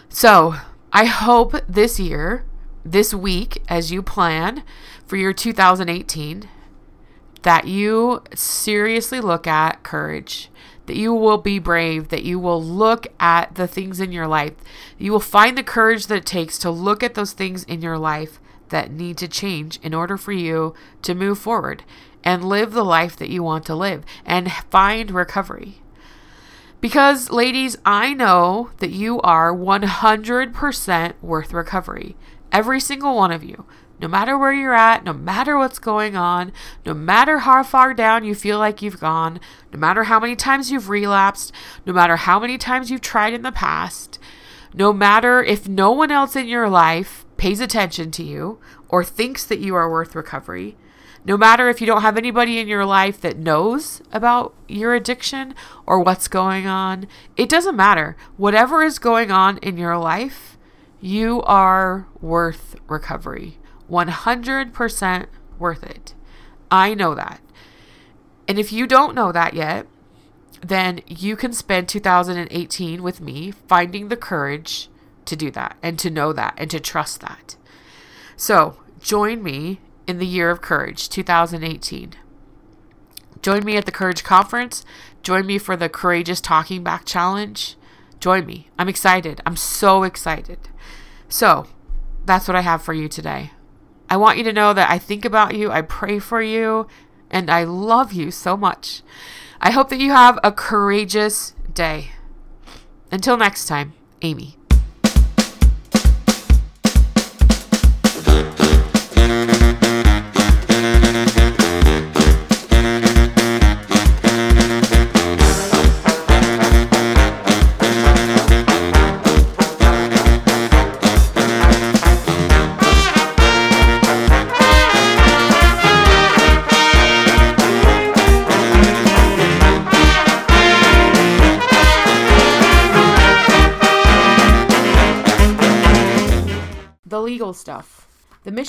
So 0.10 0.56
I 0.92 1.06
hope 1.06 1.56
this 1.68 2.00
year, 2.00 2.46
this 2.84 3.14
week, 3.14 3.64
as 3.70 3.92
you 3.92 4.02
plan 4.02 4.64
for 5.06 5.16
your 5.16 5.34
2018, 5.34 6.50
that 7.44 7.68
you 7.68 8.22
seriously 8.36 9.22
look 9.22 9.48
at 9.48 9.84
courage 9.84 10.51
that 10.86 10.96
you 10.96 11.14
will 11.14 11.38
be 11.38 11.60
brave, 11.60 12.10
that 12.10 12.24
you 12.24 12.40
will 12.40 12.62
look 12.62 13.08
at 13.20 13.56
the 13.56 13.68
things 13.68 14.00
in 14.00 14.12
your 14.12 14.28
life. 14.28 14.54
You 14.98 15.12
will 15.12 15.20
find 15.20 15.58
the 15.58 15.64
courage 15.64 16.08
that 16.08 16.18
it 16.18 16.26
takes 16.26 16.58
to 16.60 16.72
look 16.72 17.04
at 17.04 17.14
those 17.14 17.34
things 17.34 17.64
in 17.64 17.82
your 17.82 17.98
life 17.98 18.40
that 18.70 18.92
need 18.92 19.18
to 19.18 19.28
change 19.28 19.80
in 19.84 19.94
order 19.94 20.18
for 20.18 20.32
you 20.32 20.74
to 21.04 21.14
move 21.14 21.40
forward 21.40 21.84
and 22.24 22.44
live 22.44 22.72
the 22.72 22.86
life 22.86 23.16
that 23.18 23.30
you 23.30 23.44
want 23.44 23.66
to 23.66 23.76
live 23.76 24.04
and 24.26 24.52
find 24.52 25.12
recovery. 25.12 25.82
Because, 26.80 27.30
ladies, 27.30 27.78
I 27.86 28.14
know 28.14 28.72
that 28.78 28.90
you 28.90 29.22
are 29.22 29.54
100% 29.54 31.14
worth 31.22 31.54
recovery. 31.54 32.16
Every 32.52 32.80
single 32.80 33.16
one 33.16 33.32
of 33.32 33.44
you 33.44 33.66
no 34.02 34.08
matter 34.08 34.38
where 34.38 34.52
you're 34.52 34.74
at, 34.74 35.04
no 35.04 35.14
matter 35.14 35.58
what's 35.58 35.78
going 35.78 36.16
on, 36.16 36.52
no 36.86 36.94
matter 36.94 37.40
how 37.40 37.62
far 37.62 37.94
down 37.94 38.24
you 38.24 38.34
feel 38.34 38.58
like 38.58 38.82
you've 38.82 39.00
gone, 39.00 39.40
no 39.72 39.80
matter 39.80 40.06
how 40.06 40.20
many 40.20 40.36
times 40.36 40.72
you've 40.72 40.90
relapsed, 40.90 41.54
no 41.86 41.94
matter 41.94 42.16
how 42.16 42.40
many 42.40 42.58
times 42.58 42.90
you've 42.90 43.02
tried 43.02 43.34
in 43.34 43.44
the 43.44 43.52
past, 43.52 44.18
no 44.74 44.92
matter 44.92 45.44
if 45.44 45.68
no 45.68 45.92
one 45.92 46.12
else 46.12 46.36
in 46.36 46.48
your 46.48 46.68
life 46.68 47.26
pays 47.38 47.60
attention 47.60 48.10
to 48.10 48.24
you 48.24 48.60
or 48.90 49.04
thinks 49.04 49.46
that 49.46 49.60
you 49.60 49.76
are 49.76 49.90
worth 49.90 50.16
recovery, 50.16 50.76
no 51.24 51.38
matter 51.38 51.70
if 51.70 51.80
you 51.80 51.86
don't 51.86 52.02
have 52.02 52.18
anybody 52.18 52.58
in 52.58 52.68
your 52.68 52.86
life 52.86 53.22
that 53.22 53.38
knows 53.38 54.02
about 54.12 54.56
your 54.68 54.96
addiction 54.96 55.54
or 55.86 56.00
what's 56.00 56.28
going 56.28 56.66
on, 56.66 57.08
it 57.38 57.48
doesn't 57.48 57.76
matter. 57.76 58.18
Whatever 58.38 58.82
is 58.82 58.98
going 58.98 59.30
on 59.30 59.60
in 59.60 59.78
your 59.78 60.00
life, 60.00 60.58
you 61.00 61.44
are 61.44 62.08
worth 62.20 62.76
recovery. 62.88 63.60
100% 63.92 65.26
worth 65.60 65.84
it. 65.84 66.14
I 66.72 66.94
know 66.94 67.14
that. 67.14 67.42
And 68.48 68.58
if 68.58 68.72
you 68.72 68.88
don't 68.88 69.14
know 69.16 69.32
that 69.32 69.54
yet, 69.54 69.86
then 70.62 71.02
you 71.08 71.36
can 71.36 71.54
spend 71.54 71.90
2018 71.90 73.04
with 73.04 73.20
me 73.20 73.52
finding 73.52 74.08
the 74.08 74.18
courage 74.18 74.90
to 75.26 75.36
do 75.36 75.52
that 75.52 75.76
and 75.84 76.00
to 76.00 76.10
know 76.10 76.32
that 76.34 76.54
and 76.58 76.72
to 76.72 76.80
trust 76.80 77.20
that. 77.22 77.58
So, 78.36 78.78
join 79.00 79.44
me 79.44 79.82
in 80.08 80.18
the 80.18 80.26
year 80.26 80.50
of 80.50 80.62
courage 80.62 81.10
2018. 81.10 82.14
Join 83.42 83.66
me 83.66 83.76
at 83.76 83.86
the 83.86 83.92
Courage 83.92 84.24
Conference. 84.24 84.86
Join 85.24 85.48
me 85.48 85.58
for 85.58 85.76
the 85.76 85.90
Courageous 85.90 86.40
Talking 86.40 86.84
Back 86.84 87.06
Challenge. 87.06 87.76
Join 88.20 88.46
me. 88.46 88.70
I'm 88.78 88.88
excited. 88.88 89.42
I'm 89.48 89.56
so 89.56 90.04
excited. 90.04 90.60
So, 91.28 91.66
that's 92.24 92.48
what 92.48 92.56
I 92.56 92.62
have 92.62 92.84
for 92.84 92.94
you 92.94 93.08
today. 93.08 93.52
I 94.12 94.18
want 94.18 94.38
you 94.38 94.44
to 94.44 94.52
know 94.52 94.74
that 94.74 94.92
I 94.92 94.98
think 95.00 95.24
about 95.24 95.56
you, 95.56 95.72
I 95.72 95.84
pray 95.84 96.20
for 96.20 96.42
you, 96.42 96.86
and 97.30 97.50
I 97.50 97.64
love 97.64 98.12
you 98.12 98.30
so 98.30 98.58
much. 98.58 99.04
I 99.62 99.72
hope 99.72 99.88
that 99.88 100.00
you 100.00 100.12
have 100.12 100.38
a 100.44 100.52
courageous 100.52 101.56
day. 101.74 102.12
Until 103.10 103.38
next 103.38 103.68
time, 103.68 103.94
Amy. 104.22 104.58